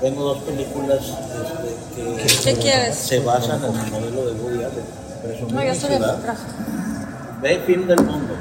[0.00, 1.00] Tengo dos películas
[2.24, 4.27] este, que se basan en el modelo de
[5.28, 5.54] Allen.
[5.54, 5.90] no, yo soy
[7.42, 8.34] Ve Fin del Mundo.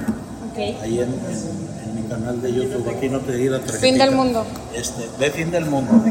[0.82, 4.46] Ahí en, mi canal de YouTube, aquí no te diga Fin del Mundo.
[4.74, 6.04] Este, ve Fin del Mundo.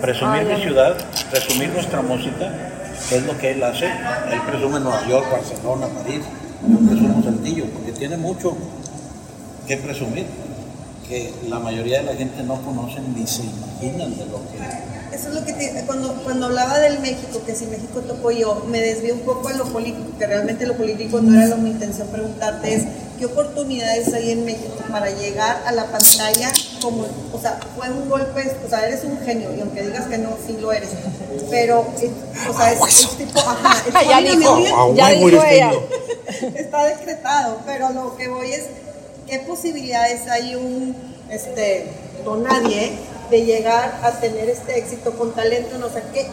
[0.00, 0.96] Presumir mi ciudad,
[1.30, 2.52] presumir nuestra música,
[3.08, 3.86] que es lo que él hace.
[3.86, 6.22] Él presume Nueva York, Barcelona, París.
[6.66, 8.56] Yo presumo Saltillo, porque tiene mucho
[9.66, 10.26] que presumir
[11.08, 15.28] que la mayoría de la gente no conocen ni se imaginan de lo que eso
[15.28, 19.14] es lo que cuando, cuando hablaba del México, que si México tocó yo, me desvié
[19.14, 22.74] un poco a lo político, que realmente lo político no era lo, mi intención preguntarte,
[22.74, 22.82] es
[23.18, 28.10] qué oportunidades hay en México para llegar a la pantalla como, o sea, fue un
[28.10, 30.90] golpe, o sea, eres un genio, y aunque digas que no, sí lo eres,
[31.48, 32.10] pero, eh,
[32.50, 33.74] o sea, es, tipo, ajá,
[34.10, 35.72] ya dijo, ya dijo ella.
[36.56, 38.64] Está decretado, pero lo que voy es,
[39.26, 40.94] ¿qué posibilidades hay un,
[41.30, 41.86] este,
[42.24, 42.92] no nadie,
[43.30, 45.78] de llegar a tener este éxito con talento?
[45.78, 46.28] No sé, ¿qué,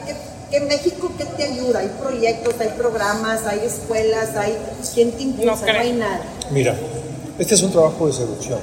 [0.52, 1.80] qué, México qué te ayuda?
[1.80, 4.56] ¿Hay proyectos, hay programas, hay escuelas, hay
[4.94, 5.66] quién te impulsa?
[5.66, 6.22] No, hay nada.
[6.52, 6.76] Mira,
[7.40, 8.60] este es un trabajo de seducción.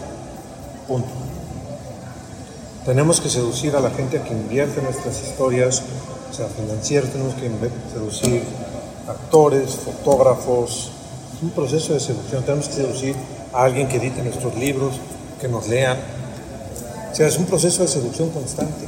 [0.86, 1.08] Punto.
[2.84, 5.82] Tenemos que seducir a la gente a que invierte en nuestras historias,
[6.30, 7.50] o sea, financieros, tenemos que
[7.92, 8.42] seducir
[9.06, 10.92] actores, fotógrafos.
[11.36, 12.42] Es un proceso de seducción.
[12.44, 13.16] Tenemos que seducir
[13.52, 15.00] a alguien que edite nuestros libros,
[15.40, 15.98] que nos lean,
[17.10, 18.86] o sea, es un proceso de seducción constante.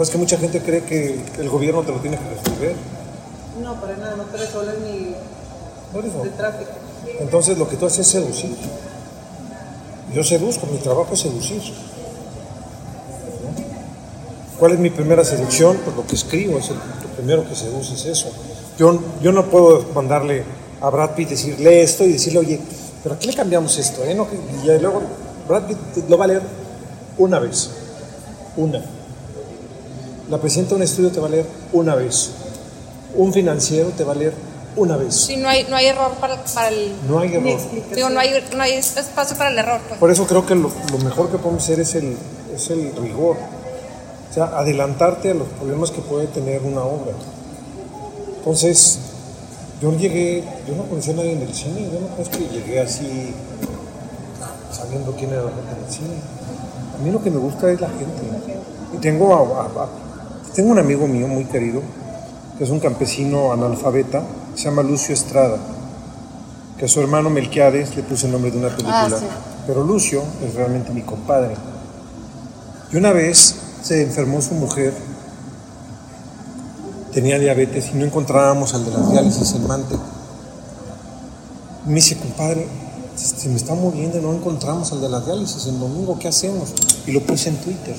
[0.00, 2.74] Es que mucha gente cree que el gobierno te lo tiene que resolver.
[3.62, 5.14] No, para nada, no te resuelve ni
[6.24, 6.70] el tráfico.
[7.20, 8.56] Entonces lo que tú haces es seducir.
[10.14, 11.62] Yo seduzco, mi trabajo es seducir.
[14.58, 15.76] ¿Cuál es mi primera seducción?
[15.84, 18.30] Pues lo que escribo, es el, lo primero que seduce es eso.
[18.78, 20.44] Yo, yo no puedo mandarle
[20.80, 22.60] a Brad Pitt decirle esto y decirle, oye,
[23.02, 24.16] pero aquí le cambiamos esto, ¿eh?
[24.62, 25.02] y luego
[25.46, 26.42] Brad Pitt lo va a leer
[27.16, 27.70] una vez.
[28.56, 28.82] Una.
[30.28, 32.30] La presidenta de un estudio te va a leer una vez.
[33.14, 34.34] Un financiero te va a leer
[34.76, 35.14] una vez.
[35.14, 36.34] Sí, no hay, no hay error para,
[36.68, 36.92] el...
[37.08, 37.58] No hay error.
[37.94, 39.80] Digo, no hay, no hay espacio para el error.
[39.88, 39.98] Pues.
[39.98, 40.70] Por eso creo que lo,
[41.02, 42.16] mejor que podemos hacer es el,
[42.54, 43.36] es el rigor.
[44.30, 47.12] O sea, adelantarte a los problemas que puede tener una obra.
[48.38, 48.98] Entonces,
[49.80, 52.80] yo llegué, yo no conocía a nadie en el cine, yo no es que llegué
[52.80, 53.34] así
[54.72, 56.14] sabiendo quién era la gente del cine.
[56.98, 58.22] A mí lo que me gusta es la gente.
[58.92, 59.68] Y tengo,
[60.54, 61.82] tengo un amigo mío muy querido,
[62.56, 64.22] que es un campesino analfabeta,
[64.54, 65.58] se llama Lucio Estrada,
[66.76, 69.08] que a su hermano Melquiades le puso el nombre de una película.
[69.12, 71.54] Ah, Pero Lucio es realmente mi compadre.
[72.90, 74.92] Y una vez se enfermó su mujer,
[77.12, 79.96] tenía diabetes y no encontrábamos al de las diálisis en Mante.
[81.86, 82.66] Me dice, compadre,
[83.16, 86.72] se me está muriendo no encontramos al de las diálisis en domingo, ¿qué hacemos?
[87.06, 87.96] Y lo puse en Twitter.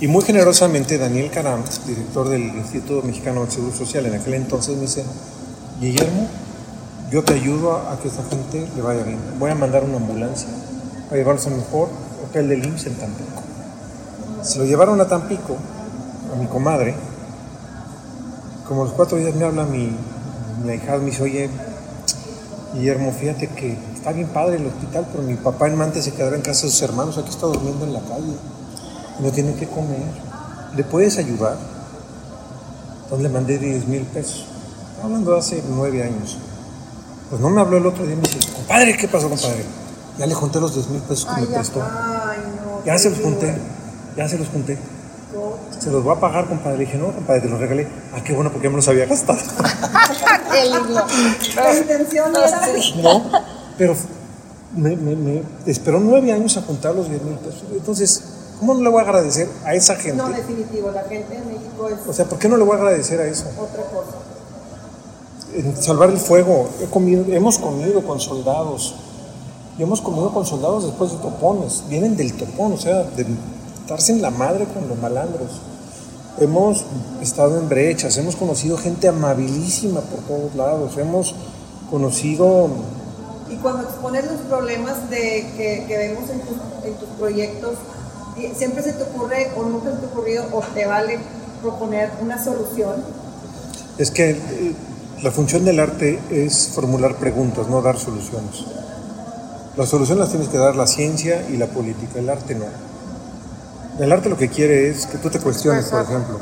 [0.00, 4.74] Y muy generosamente Daniel Caram, director del Instituto Mexicano de Seguro Social, en aquel entonces
[4.74, 5.04] me dice,
[5.80, 6.26] Guillermo,
[7.10, 9.18] yo te ayudo a, que esta gente le vaya bien.
[9.38, 10.48] Voy a mandar una ambulancia
[11.10, 11.88] a llevarlos al mejor
[12.24, 13.42] hotel del IMSS en Tampico.
[14.42, 15.56] Se lo llevaron a Tampico,
[16.32, 16.94] a mi comadre.
[18.68, 19.94] Como a los cuatro días me habla mi,
[20.64, 21.50] mi hija, me dice, oye,
[22.72, 26.36] Guillermo, fíjate que está bien padre el hospital, pero mi papá en Mante se quedará
[26.36, 28.34] en casa de sus hermanos, aquí está durmiendo en la calle,
[29.20, 30.00] no tiene que comer.
[30.74, 31.56] ¿Le puedes ayudar?
[33.04, 34.46] Entonces le mandé 10 mil pesos.
[35.02, 36.38] Hablando de hace nueve años.
[37.28, 39.64] Pues no me habló el otro día y me dice, compadre, ¿qué pasó, compadre?
[40.18, 41.82] Ya le junté los 10 mil pesos que me prestó.
[42.84, 43.54] ya se los junté,
[44.16, 44.78] ya se los junté.
[45.78, 46.78] Se los voy a pagar, compadre.
[46.78, 47.86] Le dije, no, compadre, te los regalé.
[48.14, 49.38] Ah, qué bueno, porque ya me los había gastado.
[50.52, 51.04] qué lindo.
[51.56, 52.60] La intención era...
[53.02, 53.22] No,
[53.76, 53.94] pero
[54.76, 57.64] me, me, me, esperó nueve años a juntar los 10 mil pesos.
[57.72, 58.22] Entonces,
[58.58, 60.16] ¿cómo no le voy a agradecer a esa gente?
[60.16, 62.08] No, definitivo, la gente en México es...
[62.08, 63.46] O sea, ¿por qué no le voy a agradecer a eso?
[63.58, 64.16] Otra cosa.
[65.54, 68.96] En salvar el fuego, he comido, hemos comido con soldados.
[69.78, 71.84] Y hemos comido con soldados después de topones.
[71.88, 73.26] Vienen del topón, o sea, de
[73.84, 75.60] estarse en la madre con los malandros.
[76.40, 76.86] Hemos
[77.20, 81.34] estado en brechas, hemos conocido gente amabilísima por todos lados, hemos
[81.90, 82.68] conocido...
[83.50, 87.74] Y cuando expones los problemas de, que, que vemos en tus, en tus proyectos,
[88.56, 91.18] siempre se te ocurre o nunca se te ha ocurrido o te vale
[91.60, 92.94] proponer una solución.
[93.98, 94.36] Es que eh,
[95.22, 98.64] la función del arte es formular preguntas, no dar soluciones.
[99.76, 102.93] Las soluciones las tienes que dar la ciencia y la política, el arte no.
[103.98, 106.38] El arte lo que quiere es que tú te cuestiones, por ejemplo,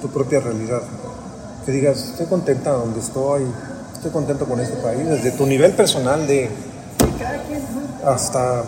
[0.00, 0.80] tu propia realidad.
[1.66, 3.42] Que digas, estoy contenta donde estoy,
[3.94, 6.48] estoy contento con este país, desde tu nivel personal de
[8.04, 8.64] hasta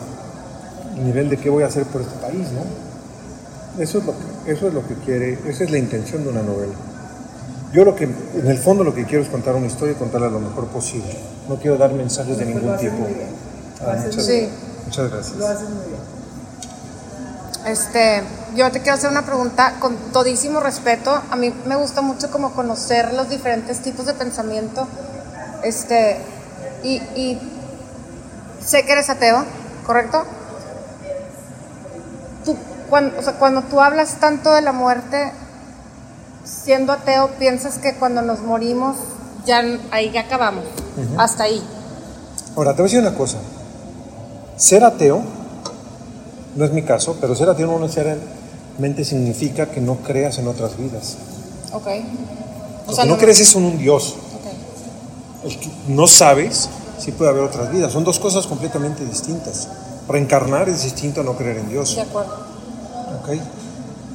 [0.96, 3.83] el nivel de qué voy a hacer por este país, ¿no?
[3.83, 6.42] Eso es lo que, eso es lo que quiere, esa es la intención de una
[6.42, 6.72] novela.
[7.72, 10.29] Yo lo que, en el fondo lo que quiero es contar una historia y contarla
[10.29, 11.14] lo mejor posible.
[11.49, 13.07] No quiero dar mensajes de ningún tipo.
[13.81, 14.49] Ah, muchas, sí.
[14.87, 15.37] muchas gracias.
[15.37, 15.96] Lo haces muy bien.
[17.66, 18.22] Este,
[18.55, 21.20] yo te quiero hacer una pregunta con todísimo respeto.
[21.31, 24.87] A mí me gusta mucho como conocer los diferentes tipos de pensamiento.
[25.64, 26.16] Este,
[26.85, 27.40] y, y
[28.64, 29.44] sé que eres ateo,
[29.85, 30.24] ¿correcto?
[32.44, 32.57] Tú,
[32.88, 35.33] cuando, o sea, cuando tú hablas tanto de la muerte,
[36.44, 38.96] siendo ateo, piensas que cuando nos morimos,
[39.44, 40.64] ya ahí ya acabamos.
[41.18, 41.62] Hasta ahí.
[42.57, 43.38] Ahora, te voy a decir una cosa.
[44.57, 45.22] Ser ateo,
[46.57, 50.77] no es mi caso, pero ser ateo no necesariamente significa que no creas en otras
[50.77, 51.16] vidas.
[51.73, 51.87] Ok.
[52.87, 54.14] O sea, no, crees en un Dios.
[54.35, 55.51] Ok.
[55.51, 57.92] El que no sabes si puede haber otras vidas.
[57.92, 59.69] Son dos cosas completamente distintas.
[60.09, 61.95] Reencarnar es distinto a no creer en Dios.
[61.95, 62.33] De acuerdo.
[63.23, 63.38] ¿ok?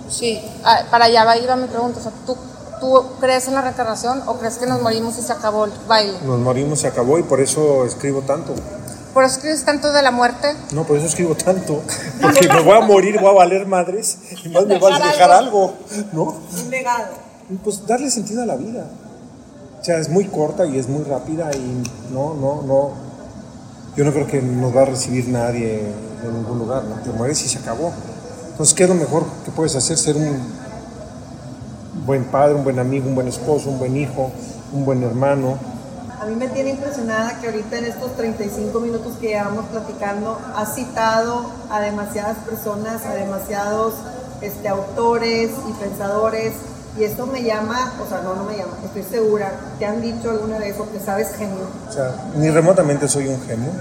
[0.09, 1.99] Sí, ah, para allá va, iba mi pregunta.
[1.99, 2.35] O sea, ¿tú,
[2.79, 6.17] ¿tú crees en la reencarnación o crees que nos morimos y se acabó el baile?
[6.23, 8.53] Nos morimos, se acabó y por eso escribo tanto.
[9.13, 10.55] ¿Por eso escribes tanto de la muerte?
[10.73, 11.81] No, por eso escribo tanto.
[12.21, 15.31] Porque me voy a morir, voy a valer madres y más me vas a dejar
[15.31, 15.73] algo,
[16.13, 16.37] ¿no?
[16.63, 17.13] Un legado.
[17.63, 18.85] Pues darle sentido a la vida.
[19.81, 22.91] O sea, es muy corta y es muy rápida y no, no, no.
[23.97, 25.81] Yo no creo que nos va a recibir nadie
[26.23, 26.95] en ningún lugar, ¿no?
[27.01, 27.91] Te mueres y se acabó.
[28.51, 29.97] Entonces, ¿qué es lo mejor que puedes hacer?
[29.97, 30.37] Ser un
[32.05, 34.31] buen padre, un buen amigo, un buen esposo, un buen hijo,
[34.71, 35.57] un buen hermano.
[36.21, 40.75] A mí me tiene impresionada que ahorita en estos 35 minutos que llevamos platicando, has
[40.75, 43.95] citado a demasiadas personas, a demasiados
[44.41, 46.53] este, autores y pensadores,
[46.99, 50.29] y esto me llama, o sea, no, no me llama, estoy segura, te han dicho
[50.29, 51.65] alguna vez o que sabes genio.
[51.89, 53.71] O sea, ni remotamente soy un genio.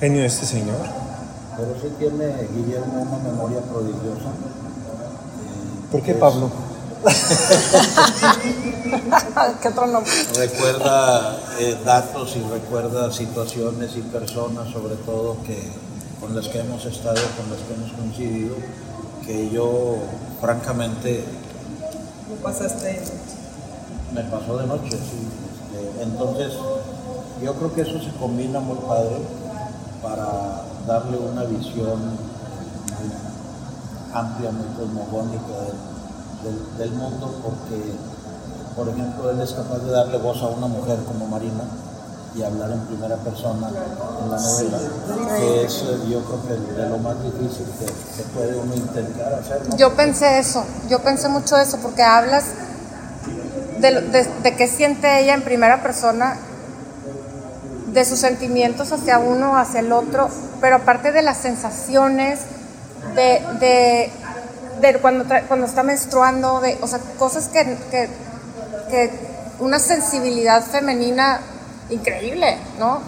[0.00, 0.78] Genio este señor.
[1.58, 4.28] Pero sí tiene Guillermo una memoria prodigiosa.
[4.30, 6.48] Eh, ¿Por qué es- Pablo?
[9.62, 10.10] ¿Qué otro nombre?
[10.36, 15.72] Recuerda eh, datos y recuerda situaciones y personas, sobre todo, que
[16.20, 18.54] con las que hemos estado, con las que hemos coincidido,
[19.26, 19.96] que yo,
[20.40, 21.24] francamente,
[22.28, 23.02] Me pasaste.
[24.12, 24.90] me pasó de noche.
[24.90, 25.28] sí.
[25.72, 26.52] Este, entonces,
[27.42, 29.16] yo creo que eso se combina muy padre
[30.02, 33.10] para darle una visión muy
[34.12, 35.76] amplia, muy cosmogónica del,
[36.44, 37.82] del- del mundo, porque,
[38.76, 41.64] por ejemplo, él es capaz de darle voz a una mujer como Marina,
[42.32, 43.68] y hablar en primera persona
[44.22, 44.78] en la novela,
[45.36, 49.34] que es eh, yo creo que de lo más difícil que, se puede uno intentar
[49.34, 49.62] hacer.
[49.76, 52.44] Yo pensé eso, yo pensé mucho eso, porque hablas
[53.80, 56.36] de, de, de qué siente ella en primera persona,
[57.92, 60.28] de sus sentimientos hacia uno, hacia el otro,
[60.60, 62.38] pero aparte de las sensaciones,
[63.16, 64.12] de, de,
[64.80, 68.08] de cuando, cuando está menstruando, de, o sea, cosas que, que,
[68.90, 69.10] que
[69.60, 71.40] una sensibilidad femenina
[71.90, 73.00] increíble, ¿no?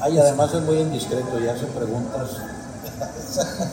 [0.00, 2.30] Ay, además es muy indiscreto y hace preguntas.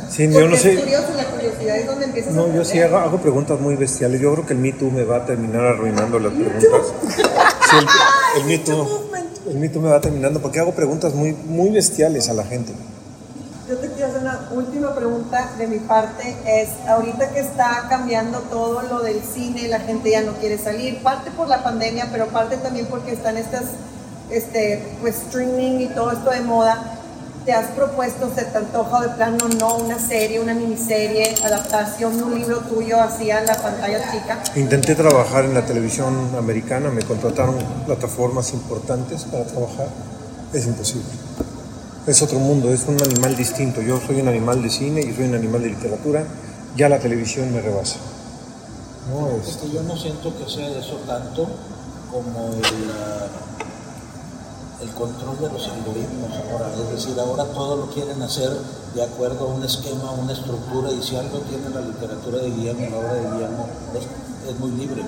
[0.10, 0.74] Sí, yo no sé.
[0.74, 4.20] la curiosidad es donde empiezas No, yo sí hago, hago preguntas muy bestiales.
[4.20, 6.88] Yo creo que el Me Too me va a terminar arruinando las preguntas.
[7.70, 8.88] Sí, el, el Me Too,
[9.52, 12.74] el Me Too me va terminando porque hago preguntas muy, muy bestiales a la gente.
[13.70, 16.36] Yo te quiero hacer una última pregunta de mi parte.
[16.46, 21.02] Es, ahorita que está cambiando todo lo del cine, la gente ya no quiere salir,
[21.04, 23.64] parte por la pandemia, pero parte también porque están estas
[24.32, 27.02] este, pues streaming y todo esto de moda,
[27.46, 32.24] ¿te has propuesto, se te antoja de plano no una serie, una miniserie, adaptación de
[32.24, 34.40] un libro tuyo así a la pantalla chica?
[34.56, 39.88] Intenté trabajar en la televisión americana, me contrataron plataformas importantes para trabajar,
[40.54, 41.21] es imposible.
[42.08, 43.80] Es otro mundo, es un animal distinto.
[43.80, 46.26] Yo soy un animal de cine y soy un animal de literatura,
[46.76, 47.98] ya la televisión me rebasa.
[49.12, 49.50] No, es...
[49.50, 51.48] es que yo no siento que sea eso tanto
[52.12, 53.30] como el, uh,
[54.82, 56.74] el control de los algoritmos ahora.
[56.74, 58.50] Es decir, ahora todo lo quieren hacer
[58.96, 62.90] de acuerdo a un esquema, una estructura, y si algo tiene la literatura de Guillermo,
[62.90, 65.04] la obra de Guillermo, es, es muy libre.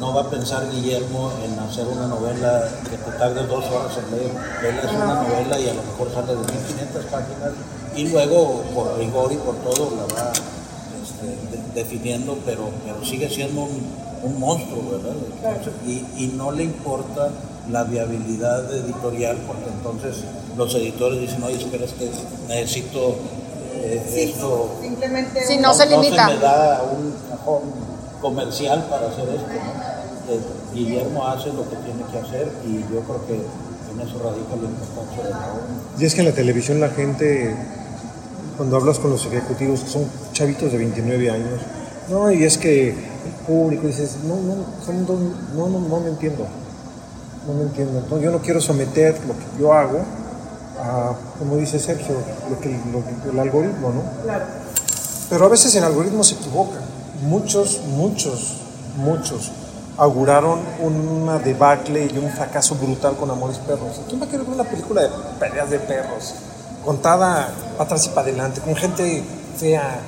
[0.00, 4.16] No va a pensar Guillermo en hacer una novela que te tarde dos horas en
[4.16, 4.30] leer.
[4.64, 7.52] Él es una novela y a lo mejor sale de 1500 páginas
[7.96, 11.26] y luego por rigor y por todo la va este,
[11.56, 13.86] de, definiendo, pero, pero sigue siendo un,
[14.22, 15.14] un monstruo, ¿verdad?
[15.44, 17.28] Entonces, y, y no le importa
[17.70, 20.24] la viabilidad editorial, porque entonces
[20.56, 22.10] los editores dicen, oye, espera, es que
[22.48, 23.16] necesito
[23.74, 24.70] eh, Sí, esto.
[24.80, 26.26] simplemente un- no se limita.
[26.28, 27.62] me da un cajón
[28.20, 29.46] comercial para hacer esto.
[29.48, 30.32] ¿no?
[30.32, 30.40] Eh,
[30.74, 34.68] Guillermo hace lo que tiene que hacer y yo creo que en eso radica la
[34.68, 35.64] importancia de la obra.
[35.98, 37.56] Y es que en la televisión la gente,
[38.56, 41.60] cuando hablas con los ejecutivos, que son chavitos de 29 años,
[42.10, 45.18] no, y es que el público dices, no, no, son dos,
[45.54, 46.46] no, no, no me entiendo,
[47.46, 47.98] no me entiendo.
[47.98, 50.00] Entonces yo no quiero someter lo que yo hago
[50.80, 52.14] a, como dice Sergio,
[52.50, 54.22] lo que, lo que- el algoritmo, ¿no?
[54.22, 54.44] Claro.
[55.30, 56.78] Pero a veces el algoritmo se equivoca.
[57.22, 58.54] Muchos, muchos,
[58.96, 59.50] muchos
[59.96, 64.00] auguraron una debacle y un fracaso brutal con Amores Perros.
[64.08, 65.08] ¿Quién va a querer ver una película de
[65.40, 66.34] peleas de perros?
[66.84, 69.24] Contada para atrás y para adelante, con gente
[69.56, 70.00] fea.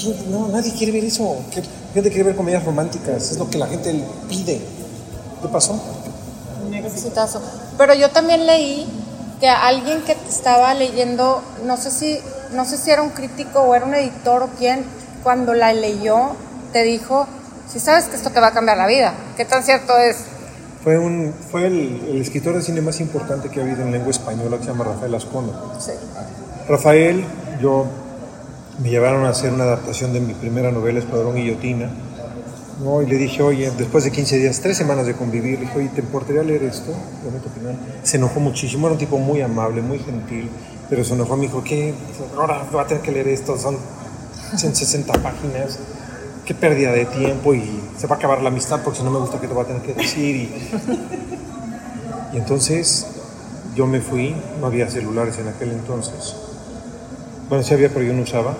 [0.00, 0.30] ¿Quién?
[0.30, 1.36] No, nadie quiere ver eso.
[1.50, 1.62] ¿Qué-
[1.94, 3.30] Gente quiere ver comedias románticas.
[3.30, 4.60] Es lo que la gente pide.
[5.40, 5.78] ¿Qué pasó?
[6.72, 7.40] Exitazo.
[7.78, 8.86] Pero yo también leí
[9.40, 12.18] que alguien que estaba leyendo, no sé si,
[12.52, 14.84] no sé si era un crítico o era un editor o quién,
[15.22, 16.30] cuando la leyó,
[16.76, 17.26] te dijo,
[17.72, 20.18] si sabes que esto te va a cambiar la vida, ¿qué tan cierto es?
[20.84, 24.10] Fue, un, fue el, el escritor de cine más importante que ha habido en lengua
[24.10, 25.54] española, que se llama Rafael Ascona.
[25.78, 25.92] Sí.
[26.68, 27.24] Rafael,
[27.62, 27.86] yo
[28.82, 31.88] me llevaron a hacer una adaptación de mi primera novela, Escuadrón Guillotina.
[32.84, 33.00] ¿no?
[33.00, 35.88] Y le dije, oye, después de 15 días, tres semanas de convivir, le dije, oye,
[35.94, 36.92] ¿te importaría leer esto?
[37.54, 37.78] Final.
[38.02, 40.50] Se enojó muchísimo, era un tipo muy amable, muy gentil,
[40.90, 41.94] pero se enojó, me dijo, ¿qué?
[42.36, 43.78] Ahora va a tener que leer esto, son
[44.54, 45.78] 160 páginas,
[46.46, 49.18] qué pérdida de tiempo y se va a acabar la amistad porque si no me
[49.18, 50.36] gusta que te va a tener que decir.
[50.36, 50.50] Y,
[52.32, 53.06] y entonces
[53.74, 56.36] yo me fui, no había celulares en aquel entonces.
[57.48, 58.56] Bueno, sí había, pero yo no usaba.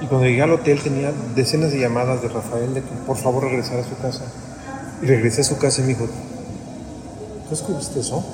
[0.00, 3.44] Y cuando llegué al hotel tenía decenas de llamadas de Rafael de que por favor
[3.44, 4.24] regresara a su casa.
[5.00, 6.06] Y regresé a su casa y me dijo,
[7.48, 8.24] ¿tú escribiste eso?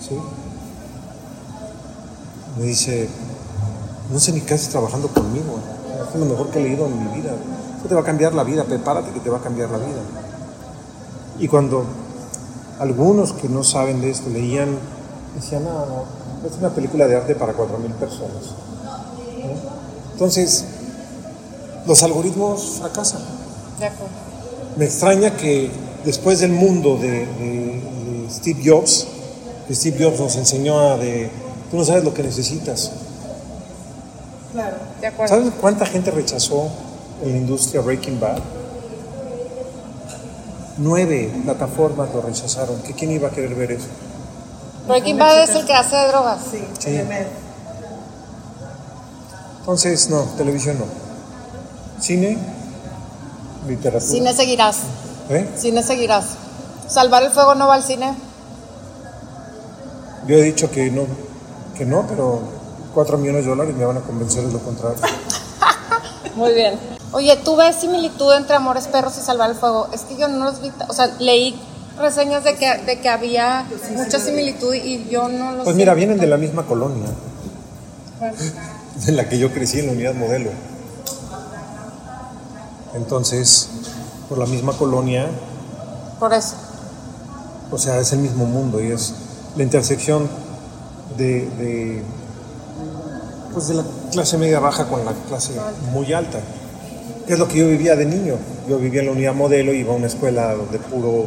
[0.00, 0.18] Sí.
[2.58, 3.08] Me dice,
[4.12, 5.58] no sé ni qué haces trabajando conmigo.
[6.14, 7.30] Es lo mejor que he leído en mi vida.
[7.76, 10.02] Esto te va a cambiar la vida, prepárate que te va a cambiar la vida.
[11.38, 11.84] Y cuando
[12.78, 14.76] algunos que no saben de esto leían,
[15.34, 16.04] decían, no, no,
[16.48, 18.30] es una película de arte para 4.000 personas.
[19.42, 20.12] ¿no?
[20.12, 20.64] Entonces,
[21.86, 23.22] los algoritmos fracasan.
[23.78, 24.12] De acuerdo.
[24.76, 25.70] Me extraña que
[26.04, 27.82] después del mundo de, de-
[28.24, 29.06] de Steve Jobs,
[29.66, 31.30] que Steve Jobs nos enseñó a de,
[31.70, 32.92] tú no sabes lo que necesitas.
[34.52, 34.76] Claro.
[35.00, 35.34] De acuerdo.
[35.34, 36.70] ¿Sabes cuánta gente rechazó
[37.22, 38.38] en la industria Breaking Bad?
[40.78, 42.82] Nueve plataformas lo rechazaron.
[42.82, 43.86] ¿Que ¿Quién iba a querer ver eso?
[44.88, 46.40] Breaking Bad es el que hace drogas.
[46.50, 47.00] Sí, Sí.
[49.60, 50.86] Entonces, no, televisión no.
[52.02, 52.36] Cine,
[53.68, 54.12] literatura.
[54.12, 54.78] Cine seguirás.
[55.30, 55.48] ¿Eh?
[55.56, 56.24] Cine seguirás.
[56.88, 58.12] ¿Salvar el fuego no va al cine?
[60.26, 61.06] Yo he dicho que no,
[61.76, 62.40] que no, pero
[62.94, 64.98] 4 millones de dólares me van a convencer de lo contrario.
[66.36, 66.78] Muy bien.
[67.12, 69.88] Oye, ¿tú ves similitud entre Amores Perros y Salvar el Fuego?
[69.92, 71.60] Es que yo no los vi, o sea, leí
[71.98, 76.18] reseñas de que, de que había mucha similitud y yo no los Pues mira, vienen
[76.18, 77.06] de la misma colonia,
[79.06, 80.50] en la que yo crecí en la unidad modelo.
[82.94, 83.68] Entonces,
[84.28, 85.28] por la misma colonia,
[86.18, 86.54] Por eso.
[87.70, 89.14] o sea, es el mismo mundo y es
[89.56, 90.28] la intersección
[91.16, 92.02] de, de,
[93.52, 95.52] pues de la clase media baja con la clase
[95.92, 96.40] muy alta,
[97.26, 98.36] que es lo que yo vivía de niño.
[98.68, 101.26] Yo vivía en la unidad modelo, iba a una escuela donde puro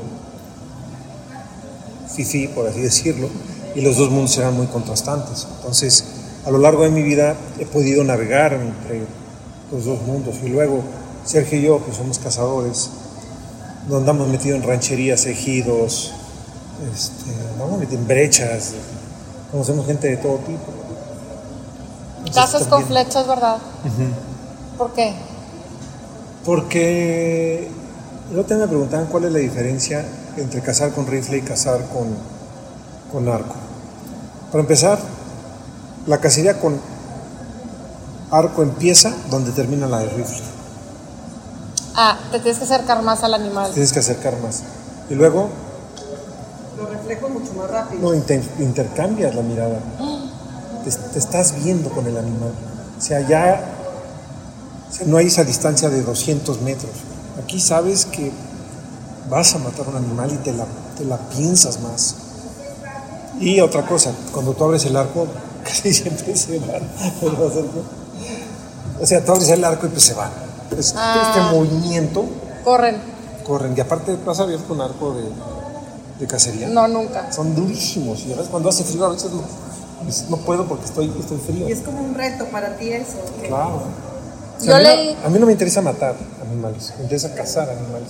[2.13, 3.29] fifi, por así decirlo,
[3.75, 5.47] y los dos mundos eran muy contrastantes.
[5.57, 6.05] Entonces,
[6.45, 9.01] a lo largo de mi vida he podido navegar entre
[9.71, 10.81] los dos mundos y luego
[11.25, 12.89] Sergio y yo, que somos cazadores,
[13.87, 16.13] nos andamos metidos en rancherías, ejidos,
[16.93, 18.73] este, andamos en brechas,
[19.51, 20.74] conocemos gente de todo tipo.
[22.33, 23.57] Casas con flechas, ¿verdad?
[24.77, 25.13] ¿Por qué?
[26.43, 27.69] Porque
[28.31, 30.05] el otro me preguntaban cuál es la diferencia
[30.37, 32.07] entre cazar con rifle y cazar con,
[33.11, 33.55] con arco.
[34.51, 34.99] Para empezar,
[36.07, 36.79] la cacería con
[38.31, 40.41] arco empieza donde termina la de rifle.
[41.95, 43.71] Ah, te tienes que acercar más al animal.
[43.71, 44.63] Tienes que acercar más.
[45.09, 45.47] Y luego
[46.77, 48.01] Lo reflejo mucho más rápido.
[48.01, 49.79] no inter- intercambias la mirada.
[50.85, 52.51] Te, te estás viendo con el animal.
[52.97, 53.71] O sea, ya
[54.89, 56.91] o sea, no hay esa distancia de 200 metros.
[57.43, 58.31] Aquí sabes que
[59.29, 60.65] vas a matar a un animal y te la,
[60.97, 62.15] te la piensas más.
[63.39, 65.27] Y otra cosa, cuando tú abres el arco,
[65.63, 66.81] casi siempre se van.
[67.21, 69.01] ¿Lo vas a?
[69.01, 70.31] O sea, tú abres el arco y pues se van.
[70.77, 72.25] Es- Este movimiento
[72.63, 72.97] Corren.
[73.45, 73.73] corren.
[73.75, 75.23] Y aparte vas abierto un arco de,
[76.19, 76.67] de cacería.
[76.69, 77.31] No, nunca.
[77.33, 78.19] Son durísimos.
[78.21, 79.29] Y a veces cuando hace frío, a veces
[79.97, 81.67] no, pues, no puedo porque estoy, estoy frío.
[81.67, 83.17] Y es como un reto para ti eso.
[83.47, 83.81] Claro.
[84.61, 86.15] O Yo a, mí leí- no, a mí no me interesa matar
[86.45, 88.09] animales, me interesa cazar animales.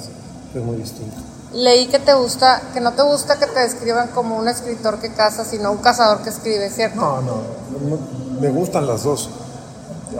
[0.53, 1.15] Es muy distinto.
[1.53, 5.11] Leí que te gusta, que no te gusta que te describan como un escritor que
[5.13, 6.97] caza, sino un cazador que escribe, ¿cierto?
[6.99, 7.31] No, no,
[7.89, 7.97] no,
[8.41, 9.29] me gustan las dos.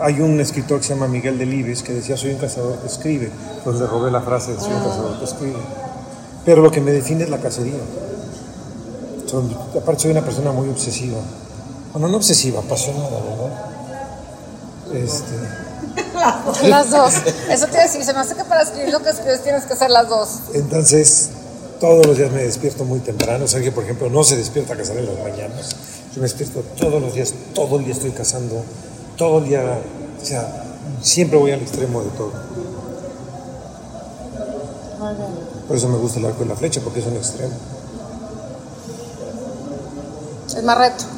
[0.00, 3.30] Hay un escritor que se llama Miguel Delibes que decía soy un cazador que escribe.
[3.66, 5.58] Le robé la frase de soy un cazador que escribe.
[6.44, 7.80] Pero lo que me define es la cacería.
[9.26, 9.50] Son-
[9.80, 11.18] aparte soy una persona muy obsesiva.
[11.96, 13.52] Bueno, no obsesiva, apasionada, ¿verdad?
[14.92, 15.32] Este,
[16.68, 17.14] Las dos.
[17.48, 19.64] Eso te iba a decir, se me hace que para escribir lo que escribes tienes
[19.64, 20.28] que hacer las dos.
[20.52, 21.30] Entonces,
[21.80, 23.48] todos los días me despierto muy temprano.
[23.48, 25.70] Sergio, por ejemplo, no se despierta a cazar en las mañanas.
[26.14, 28.62] Yo me despierto todos los días, todo el día estoy cazando,
[29.16, 30.64] todo el día, o sea,
[31.00, 32.32] siempre voy al extremo de todo.
[35.66, 37.54] Por eso me gusta el arco y la flecha, porque es un extremo.
[40.54, 41.15] Es más reto.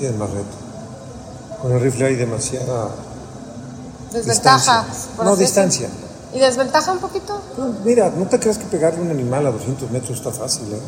[0.00, 0.56] Tienes más reto.
[1.62, 2.88] Con el rifle hay demasiada
[4.12, 4.84] Desventaja.
[4.86, 5.16] distancia.
[5.16, 5.88] por No, así distancia.
[6.34, 7.38] ¿Y desventaja un poquito?
[7.84, 10.80] Mira, no te creas que pegarle a un animal a 200 metros está fácil, ¿eh?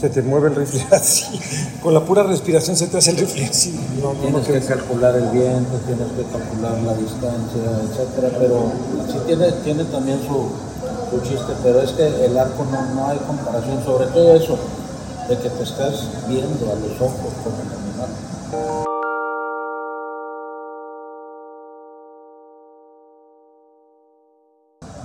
[0.00, 1.40] Se te mueve el rifle así.
[1.80, 3.78] Con la pura respiración se te hace el rifle así.
[4.02, 8.72] No, no, no Tienes que calcular el viento, tienes que calcular la distancia, etcétera, pero
[9.12, 10.50] sí tiene, tiene también su,
[11.10, 14.58] su chiste, pero es que el arco no, no hay comparación, sobre todo eso,
[15.28, 15.94] de que te estás
[16.26, 17.87] viendo a los ojos con el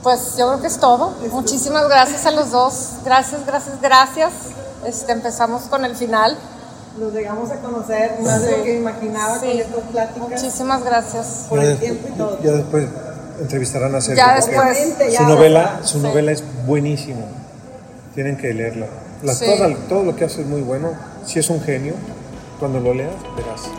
[0.01, 1.13] Pues yo creo que es todo.
[1.31, 2.89] Muchísimas gracias a los dos.
[3.05, 4.31] Gracias, gracias, gracias.
[4.85, 6.37] Este, empezamos con el final.
[6.99, 9.47] Los llegamos a conocer más de lo que imaginaba Sí.
[9.47, 10.29] con estas pláticas.
[10.29, 11.45] Muchísimas gracias.
[11.49, 12.39] Por Ya el después- tiempo y todo.
[12.43, 12.85] Ya después
[13.39, 14.23] entrevistarán a Sergio.
[14.25, 14.97] Ya después.
[15.11, 16.03] Ya Su novela, su Sí.
[16.03, 17.21] novela es buenísima.
[18.13, 18.87] Tienen que leerla.
[19.23, 19.45] La- Sí.
[19.45, 20.89] toda- todo lo que hace es muy bueno.
[21.25, 21.93] Si es un genio,
[22.59, 23.71] cuando lo leas, verás.